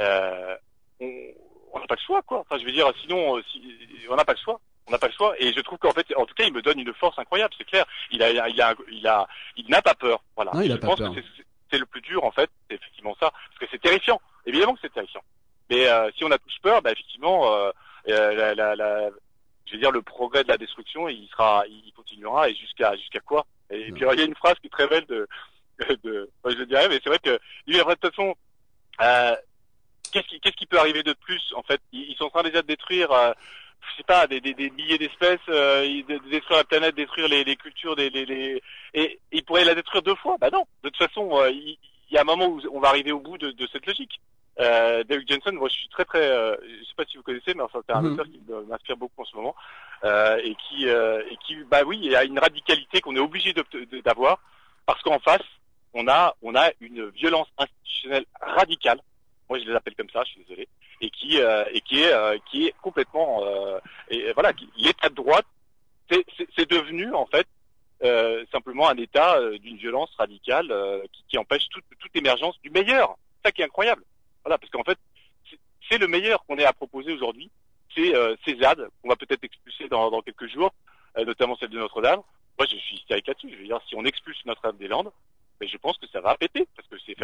[0.00, 0.56] euh,
[1.00, 2.40] on n'a pas le choix, quoi.
[2.40, 3.62] Enfin, je veux dire, sinon, euh, si,
[4.08, 4.60] on n'a pas le choix.
[4.86, 5.34] On n'a pas le choix.
[5.38, 7.54] Et je trouve qu'en fait, en tout cas, il me donne une force incroyable.
[7.56, 7.86] C'est clair.
[8.10, 9.26] Il a, il a, il a, il a-
[9.56, 10.22] il n'a pas peur.
[10.36, 10.50] Voilà.
[10.52, 11.14] Non, il a je pas pense peur.
[11.14, 12.50] que c'est- c'est le plus dur, en fait.
[12.68, 13.30] C'est effectivement ça.
[13.30, 14.20] Parce que c'est terrifiant.
[14.46, 15.22] Évidemment que c'est terrifiant.
[15.70, 17.70] Mais euh, si on a tous peur, bah, effectivement, euh,
[18.08, 19.10] euh, la, la, la-
[19.66, 22.48] je veux dire, le progrès de la destruction, il sera, il continuera.
[22.50, 23.46] Et jusqu'à, jusqu'à quoi?
[23.70, 25.26] Et puis, il y a une phrase qui est très belle de,
[26.04, 28.34] de, je le dirais, mais c'est vrai que, il est vrai, de toute façon,
[29.00, 29.34] euh,
[30.12, 31.80] qu'est-ce qui, qu'est-ce qui peut arriver de plus en fait?
[31.92, 33.32] Ils, ils sont en train déjà de détruire, euh,
[33.90, 36.94] je sais pas, des, des, des milliers d'espèces, euh, ils- de, de détruire la planète,
[36.94, 38.62] détruire les, les cultures, les, les, les...
[38.92, 40.36] et ils pourraient la détruire deux fois?
[40.38, 40.64] Bah non.
[40.82, 41.78] De toute façon, il,
[42.10, 44.20] il y a un moment où on va arriver au bout de, de cette logique.
[44.60, 47.54] Euh, David Jensen, moi je suis très très, euh, je sais pas si vous connaissez,
[47.54, 48.12] mais enfin c'est un Mhm.
[48.12, 49.54] auteur qui m'inspire beaucoup en ce moment
[50.04, 53.52] euh, et qui euh, et qui, bah oui, a une radicalité qu'on est obligé
[54.04, 54.38] d'avoir
[54.86, 55.42] parce qu'en face
[55.92, 59.00] on a on a une violence institutionnelle radicale.
[59.48, 60.68] Moi je les appelle comme ça, je suis désolé,
[61.00, 63.78] et qui euh, et qui est euh, qui est complètement euh,
[64.08, 65.46] et voilà, l'état de droite
[66.56, 67.46] c'est devenu en fait
[68.04, 72.70] euh, simplement un état d'une violence radicale euh, qui, qui empêche toute, toute émergence du
[72.70, 73.16] meilleur.
[73.44, 74.02] Ça qui est incroyable.
[74.44, 74.98] Voilà, parce qu'en fait,
[75.48, 77.50] c'est- le meilleur qu'on ait à proposer aujourd'hui.
[77.94, 80.74] C'est euh, ces ZAD qu'on va peut-être expulser dans, dans quelques jours,
[81.16, 82.20] euh, notamment celle de Notre-Dame.
[82.58, 83.48] Moi, je suis hystérique là-dessus.
[83.52, 85.12] Je veux dire, si on expulse Notre-Dame-des-Landes,
[85.60, 87.14] mais je pense que ça va péter, parce que c'est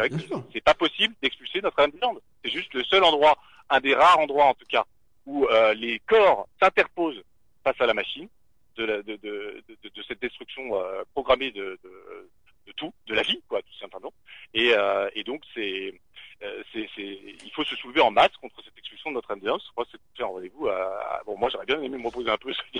[0.53, 2.21] c'est pas possible d'expulser Notre-Dame-des-Landes.
[2.43, 3.37] C'est juste le seul endroit,
[3.69, 4.85] un des rares endroits en tout cas,
[5.25, 7.21] où euh, les corps s'interposent
[7.65, 8.29] face à la machine
[8.77, 12.29] de, la, de, de, de, de cette destruction euh, programmée de, de,
[12.67, 14.13] de tout, de la vie, quoi, tout simplement.
[14.53, 15.99] Et, euh, et donc c'est,
[16.43, 19.59] euh, c'est, il faut se soulever en masse contre cette expulsion de notre MD1.
[19.63, 20.67] Je crois que c'est un rendez-vous.
[20.67, 22.51] À, bon, moi j'aurais bien aimé me reposer un peu,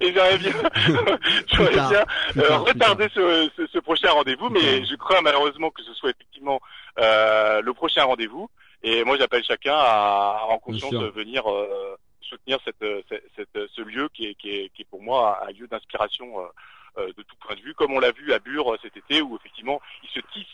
[0.00, 0.52] et j'aurais bien,
[1.52, 2.04] j'aurais bien
[2.38, 6.60] euh, retarder ce, ce, ce prochain rendez-vous, mais je crois malheureusement que ce soit effectivement
[6.98, 8.48] euh, le prochain rendez-vous.
[8.82, 13.80] Et moi, j'appelle chacun à, en conscience de venir euh, soutenir cette, cette, cette- ce
[13.82, 16.26] lieu qui est, qui, est, qui est pour moi un lieu d'inspiration
[16.96, 19.80] de tout point de vue, comme on l'a vu à Bure cet été, où effectivement
[20.02, 20.46] il se tisse,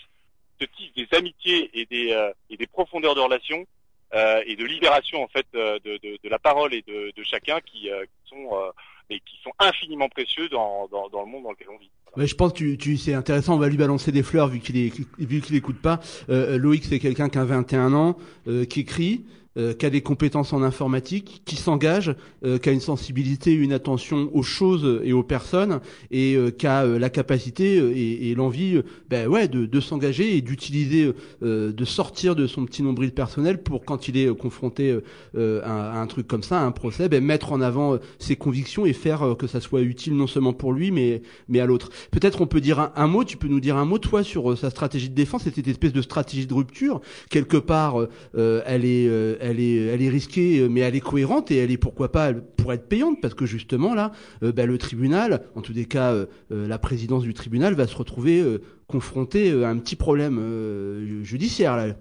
[0.61, 3.67] se tisse des amitiés et des, euh, et des profondeurs de relations
[4.15, 7.23] euh, et de libération en fait euh, de, de, de la parole et de, de
[7.23, 8.71] chacun qui, euh, qui sont euh,
[9.11, 11.91] et qui sont infiniment précieux dans, dans, dans le monde dans lequel on vit.
[12.17, 13.55] Ouais, je pense que tu, tu c'est intéressant.
[13.55, 16.01] On va lui balancer des fleurs vu qu'il vu qu'il écoute pas.
[16.29, 19.25] Euh, Loïc, c'est quelqu'un qui a 21 ans, euh, qui écrit,
[19.59, 23.73] euh, qui a des compétences en informatique, qui s'engage, euh, qui a une sensibilité, une
[23.73, 25.81] attention aux choses et aux personnes,
[26.11, 29.67] et euh, qui a euh, la capacité euh, et, et l'envie, euh, ben ouais, de,
[29.67, 34.35] de s'engager et d'utiliser, de sortir de son petit nombril personnel pour quand il est
[34.37, 34.99] confronté
[35.37, 38.87] à, à un truc comme ça, à un procès, ben mettre en avant ses convictions
[38.87, 41.91] et faire que ça soit utile non seulement pour lui, mais mais à l'autre.
[42.11, 43.25] Peut-être on peut dire un, mot.
[43.25, 45.93] Tu peux nous dire un mot toi sur sa stratégie de défense, et cette espèce
[45.93, 47.01] de stratégie de rupture.
[47.31, 51.71] Quelque part, elle est, euh, elle est, risquée, euh, mais elle est cohérente et elle
[51.71, 55.63] est pourquoi pas pourrait être payante parce que justement là, euh, ben, le tribunal, en
[55.63, 58.45] tous les cas, euh, la présidence du tribunal va se retrouver
[58.87, 61.95] confrontée à un petit problème judiciaire là.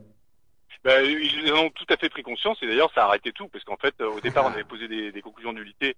[0.84, 3.48] Ben, ils en ont tout à fait pris conscience et d'ailleurs ça a arrêté tout
[3.50, 5.98] parce qu'en fait au départ on avait posé des, des conclusions de nullité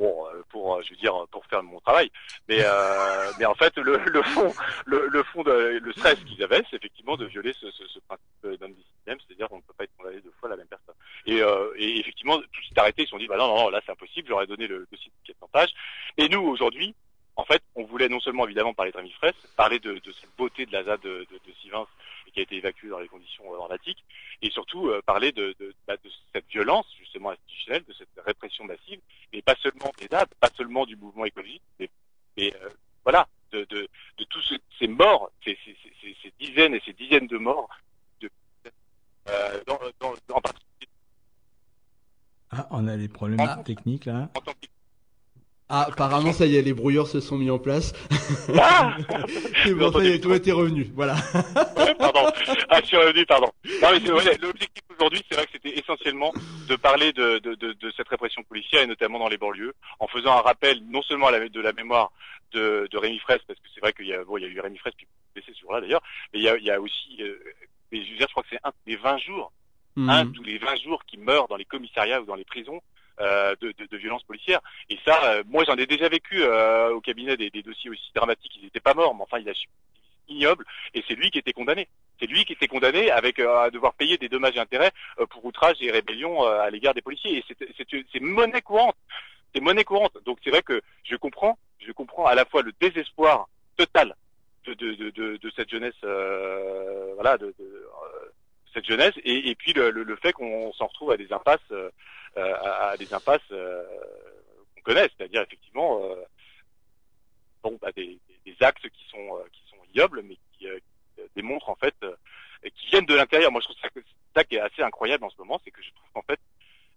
[0.00, 2.10] bon euh, pour euh, je veux dire pour faire mon travail.
[2.48, 4.52] Mais euh, mais en fait le, le fond
[4.86, 7.98] le, le fond de le stress qu'ils avaient c'est effectivement de violer ce, ce, ce
[8.00, 10.94] principe d'indiscipline c'est-à-dire qu'on ne peut pas être condamné deux fois la même personne.
[11.26, 13.02] Et, euh, et effectivement tout s'est arrêté.
[13.02, 14.28] Ils se sont dit bah non non, là c'est impossible.
[14.28, 15.74] J'aurais donné le dossier de 400 pages
[16.16, 16.94] et nous aujourd'hui
[17.40, 20.34] en fait on voulait non seulement évidemment parler de Rémi Fraisse parler de, de cette
[20.36, 21.86] beauté de la ZAD de, de, de Sivins
[22.32, 24.04] qui a été évacué dans les conditions euh, dramatiques,
[24.40, 28.62] et surtout euh, parler de, de, bah, de cette violence justement institutionnelle, de cette répression
[28.64, 29.00] massive,
[29.32, 31.90] mais pas seulement des DAB, pas seulement du mouvement écologique, mais,
[32.36, 32.68] mais, euh,
[33.02, 33.88] voilà, de, de,
[34.18, 37.68] de tous ce- ces morts, ces, ces, ces, ces dizaines et ces dizaines de morts,
[38.20, 38.30] de,
[39.28, 40.88] euh, dans, dans, en particulier
[42.52, 44.28] Ah, on a des problèmes techniques là.
[44.36, 44.68] en tant que
[45.72, 47.92] Ah, apparemment, ça y est, les brouilleurs se sont mis en place.
[48.58, 48.96] Ah
[49.76, 50.90] bon, ça y est, toi, t'es revenu.
[50.94, 51.14] Voilà.
[51.76, 52.26] Ouais, pardon.
[52.68, 53.46] Ah, je suis revenu, pardon.
[53.80, 56.32] Non, mais c'est vrai, l'objectif aujourd'hui, c'est vrai que c'était essentiellement
[56.68, 60.08] de parler de, de, de, de cette répression policière et notamment dans les banlieues, en
[60.08, 62.10] faisant un rappel non seulement à la, de la mémoire
[62.52, 64.48] de, de Rémi Fraisse, parce que c'est vrai qu'il y a, bon, il y a
[64.48, 65.08] eu Rémi Fraisse qui est
[65.40, 66.02] blessé ce jour-là d'ailleurs,
[66.32, 67.38] mais il y a, il y a aussi, euh,
[67.92, 69.52] mais je veux dire, je crois que c'est un des 20 jours,
[69.96, 70.32] un Mhm.
[70.32, 72.80] tous les 20 jours qui meurt dans les commissariats ou dans les prisons.
[73.20, 76.90] Euh, de, de, de violences policières et ça euh, moi j'en ai déjà vécu euh,
[76.94, 79.52] au cabinet des, des dossiers aussi dramatiques ils n'étaient pas morts mais enfin il a
[80.28, 80.64] ignoble
[80.94, 81.88] et c'est lui qui était condamné
[82.20, 85.26] c'est lui qui était condamné avec euh, à devoir payer des dommages et intérêts euh,
[85.26, 87.38] pour outrage et rébellion euh, à l'égard des policiers.
[87.38, 88.96] Et c'est- monnaie courante.
[89.54, 90.16] C'est monnaie courante.
[90.26, 94.14] Donc c'est vrai que je comprends, je comprends à la fois le désespoir total
[94.66, 98.28] de, de, de, de, cette jeunesse, euh, voilà, de, de, euh,
[98.74, 101.88] cette jeunesse, et, puis le, le, le fait qu'on s'en retrouve à des impasses, euh,
[102.36, 103.84] à, à des impasses euh,
[104.74, 106.22] qu'on connaît, c'est-à-dire effectivement, euh,
[107.62, 111.22] bon, bah, des, des actes qui sont euh, qui sont ignobles, mais qui, euh, qui,
[111.22, 112.14] euh, démontrent en fait, euh,
[112.76, 113.50] qui viennent de l'intérieur.
[113.50, 113.88] Moi, je trouve ça,
[114.34, 116.40] ça qui est assez incroyable en ce moment, c'est que je trouve qu'en fait,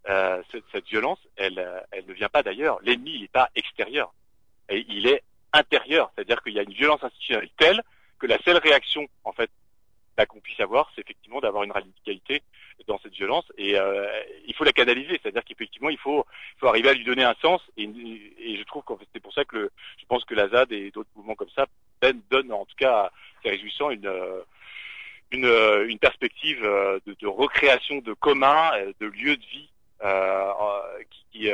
[0.10, 2.80] euh, cette, cette violence, elle, euh, elle ne vient pas d'ailleurs.
[2.82, 4.14] L'ennemi, n'est pas extérieur,
[4.70, 5.24] et il est
[5.54, 6.12] intérieur.
[6.14, 7.82] C'est-à-dire qu'il y a une violence institutionnelle telle
[8.20, 9.50] que la seule réaction, en fait,
[10.18, 12.42] bah, qu'on puisse avoir, c'est effectivement d'avoir une radicalité
[12.88, 14.08] dans cette violence, et euh,
[14.48, 15.20] il faut la canaliser.
[15.22, 18.64] C'est-à-dire qu'effectivement, il faut, il faut arriver à lui donner un sens, et, et je
[18.64, 21.10] trouve qu'en fait, c'est pour ça que le, je pense que la ZAD et d'autres
[21.16, 21.68] mouvements comme ça
[22.30, 23.12] donnent, en tout cas,
[23.42, 24.42] c'est réjouissant, une euh,
[25.34, 29.70] une, euh, une perspective euh, de, de recréation de communs, de lieux de vie
[30.04, 30.52] euh,
[31.32, 31.50] qui, qui,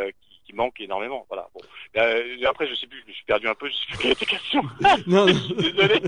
[0.50, 1.26] qui manque énormément.
[1.30, 1.47] Voilà.
[1.54, 1.62] Bon.
[1.97, 3.68] Euh, après, je sais plus, je me suis perdu un peu.
[3.68, 4.62] Je sais plus quelle était la question.
[5.08, 5.34] Non, non.
[5.58, 6.02] Désolé.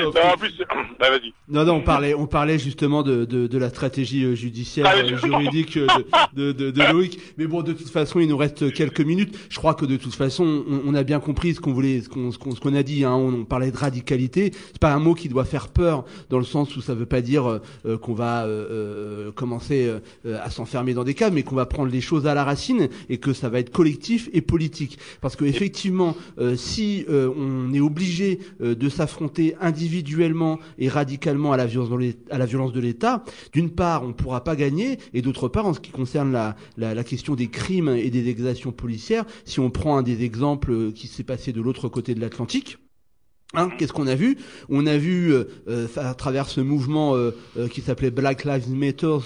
[0.00, 0.56] Non, en plus,
[0.98, 1.32] bah, vas-y.
[1.48, 4.96] Non, non, on parlait, on parlait justement de, de, de la stratégie euh, judiciaire, Ah,
[4.96, 5.86] euh, juridique euh,
[6.32, 7.18] de, de, de, Loïc.
[7.38, 9.38] Mais bon, de toute façon, il nous reste quelques minutes.
[9.48, 12.08] Je crois que de toute façon, on, on a bien compris ce qu'on voulait, ce
[12.08, 13.04] qu'on, ce qu'on, ce qu'on a dit.
[13.04, 13.12] Hein.
[13.14, 14.52] On, on parlait de radicalité.
[14.54, 17.20] C'est pas un mot qui doit faire peur dans le sens où ça veut pas
[17.20, 18.46] dire euh, qu'on va
[19.34, 19.90] commencer
[20.26, 22.88] euh, à s'enfermer dans des cas, mais qu'on va prendre les choses à la racine
[23.08, 24.96] et que ça va être collectif et politique.
[25.20, 31.52] Parce que effectivement, euh, si euh, on est obligé euh, de s'affronter individuellement et radicalement
[31.52, 31.90] à la violence,
[32.72, 35.90] de l'État, d'une part, on ne pourra pas gagner, et d'autre part, en ce qui
[35.90, 40.22] concerne la, la, question des crimes et des exactions policières, si on prend un des
[40.22, 42.78] exemples qui s'est passé de l'autre côté de l'Atlantique,
[43.54, 44.38] Hein, Qu'est-ce qu'on a vu?
[44.70, 47.32] On a vu euh, euh, à travers ce mouvement euh,
[47.70, 49.18] qui s'appelait Black Lives Matter,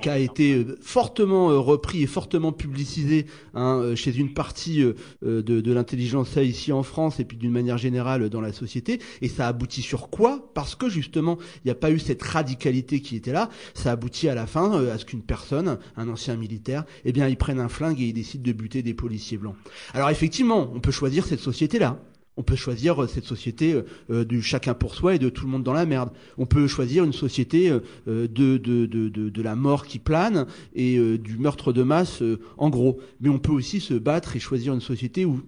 [0.00, 4.82] qui a été fortement repris et fortement publicisé hein, chez une partie
[5.22, 9.00] de, de l'intelligence ici en France et puis d'une manière générale dans la société.
[9.20, 10.50] Et ça aboutit sur quoi?
[10.54, 13.50] Parce que justement, il n'y a pas eu cette radicalité qui était là.
[13.74, 17.36] Ça aboutit à la fin à ce qu'une personne, un ancien militaire, eh bien, il
[17.36, 19.56] prenne un flingue et il décide de buter des policiers blancs.
[19.92, 22.00] Alors effectivement, on peut choisir cette société-là.
[22.38, 25.46] On peut choisir euh, cette société euh, euh, du chacun pour soi et de tout
[25.46, 26.10] le monde dans la merde.
[26.36, 27.70] On peut choisir une société
[28.06, 32.22] de, de, la mort qui plane et du meurtre de masse
[32.58, 32.98] en gros.
[33.20, 35.40] Mais on peut aussi se battre et choisir une société où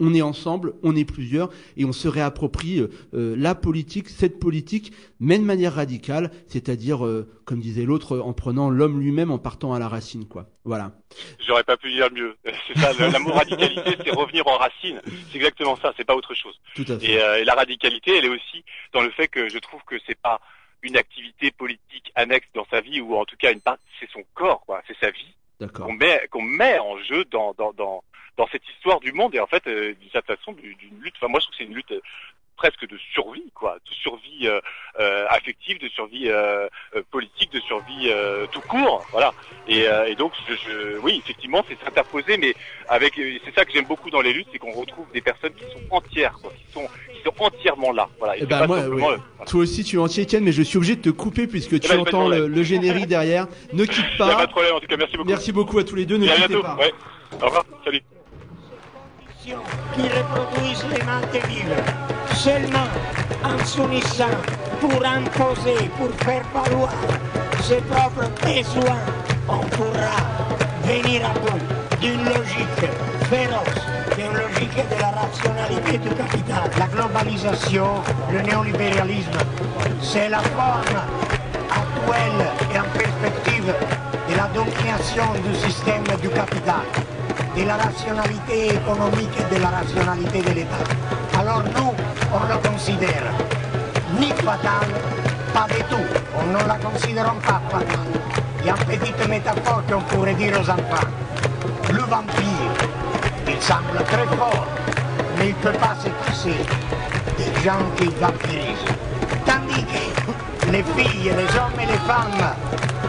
[0.00, 4.38] on est ensemble, on est plusieurs et on se réapproprie euh, euh, la politique, cette
[4.38, 9.38] politique, mais de manière radicale, c'est-à-dire, euh, comme disait l'autre, en prenant l'homme lui-même en
[9.38, 10.46] partant à la racine, quoi.
[10.64, 10.92] Voilà.
[11.46, 12.36] J'aurais pas pu dire mieux.
[12.68, 15.00] C'est ça, le- l'amour radicalité, c'est revenir en racine.
[15.30, 15.92] C'est exactement ça.
[15.96, 16.58] C'est pas autre chose.
[16.74, 17.12] Tout à fait.
[17.12, 19.96] Et, euh, et la radicalité, elle est aussi dans le fait que je trouve que
[20.06, 20.40] c'est pas
[20.82, 24.22] une activité politique annexe dans sa vie ou en tout cas une part, c'est son
[24.34, 24.82] corps, quoi.
[24.86, 25.86] C'est sa vie D'accord.
[25.86, 28.04] qu'on met qu'on met en jeu dans dans dans
[28.36, 31.14] dans cette histoire du monde et en fait euh, d'une certaine façon du- d'une lutte.
[31.18, 32.00] Enfin moi je trouve que c'est une lutte euh,
[32.56, 34.60] presque de survie quoi, de survie euh,
[34.98, 39.34] euh, affective, de survie euh, euh, politique, de survie euh, tout court, voilà.
[39.68, 42.54] Et, euh, et donc je, je- oui effectivement c'est s'interposer, mais
[42.88, 45.64] avec c'est ça que j'aime beaucoup dans les luttes, c'est qu'on retrouve des personnes qui
[45.72, 48.36] sont entières, quoi, qui sont qui sont entièrement là, voilà.
[48.36, 49.00] Et Eh ben, moi, oui.
[49.02, 49.18] voilà.
[49.46, 51.88] Toi aussi, tu es entier, Étienne, mais je suis obligé de te couper puisque tu
[51.88, 53.46] ben, entends le, le générique derrière.
[53.72, 54.46] Ne quitte Y a pas pas.
[54.46, 55.28] de problème en tout cas, merci beaucoup.
[55.28, 56.16] Merci beaucoup à tous les deux.
[56.16, 56.76] Ne quittez pas.
[56.76, 56.92] Ouais.
[57.42, 57.64] Au revoir.
[57.84, 58.00] Salut.
[59.46, 61.66] Qui reproduisent les maintenir.
[62.34, 62.88] Seulement
[63.44, 64.36] en s'unissant
[64.80, 66.92] pour imposer, pour faire valoir
[67.62, 68.98] ses propres besoins,
[69.48, 70.16] on pourra
[70.82, 71.60] venir à bout
[72.00, 72.90] d'une logique
[73.30, 73.82] féroce,
[74.16, 76.70] d'une logique de la rationalité du capital.
[76.78, 79.38] La globalisation, le néolibéralisme,
[80.02, 80.98] c'est la forme
[81.70, 83.74] actuelle et en perspective
[84.28, 86.82] de la domination du système du capital,
[87.64, 91.40] la rationalité économique et de la rationalité de l'État.
[91.40, 91.94] Alors nous,
[92.32, 93.32] on le considère
[94.20, 94.88] ni fatal,
[95.54, 96.06] pas du tout.
[96.38, 98.12] On ne la considère pas fatale.
[98.60, 101.08] Il y a une petite métaphore qu'on pourrait dire aux enfants.
[101.92, 102.72] Le vampire,
[103.48, 104.66] il semble très fort,
[105.38, 106.56] mais il ne peut pas se passer
[107.38, 109.05] des gens qui vampirisent.
[110.76, 112.52] Les filles, les hommes et les femmes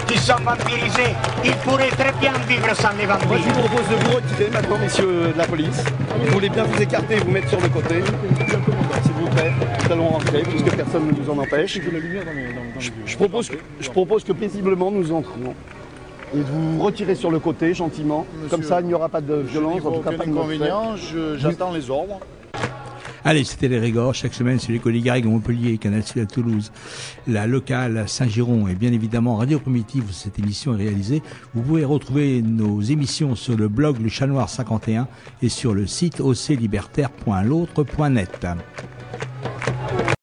[0.07, 1.13] qui sont vampirisés,
[1.43, 3.53] ils pourraient très bien vivre sans les Moi, je vampires.
[3.55, 5.84] vous propose de vous retirer maintenant, messieurs de la police.
[6.18, 7.95] Vous voulez bien vous écarter et vous mettre sur le côté.
[9.03, 9.51] S'il vous plaît,
[9.84, 11.78] nous allons rentrer puisque personne ne nous en empêche.
[12.80, 13.51] Je, je propose,
[13.82, 15.53] je propose que paisiblement nous entrions.
[16.34, 18.26] Et de vous retirer sur le côté gentiment.
[18.49, 21.74] Comme ça, il n'y aura pas de violence, n'y en tout cas pas de j'attends
[21.74, 22.22] les ordres.
[23.28, 26.71] Allez, c'était les Régors, chaque semaine sur les Garrigues à Montpellier, Canal Sud à Toulouse,
[27.28, 31.21] la locale Saint-Giron et bien évidemment Radio Primitive cette émission est réalisée.
[31.53, 35.09] Vous pouvez retrouver nos émissions sur le blog Le Chat Noir 51
[35.41, 38.47] et sur le site oclibertaire.l'autre.net.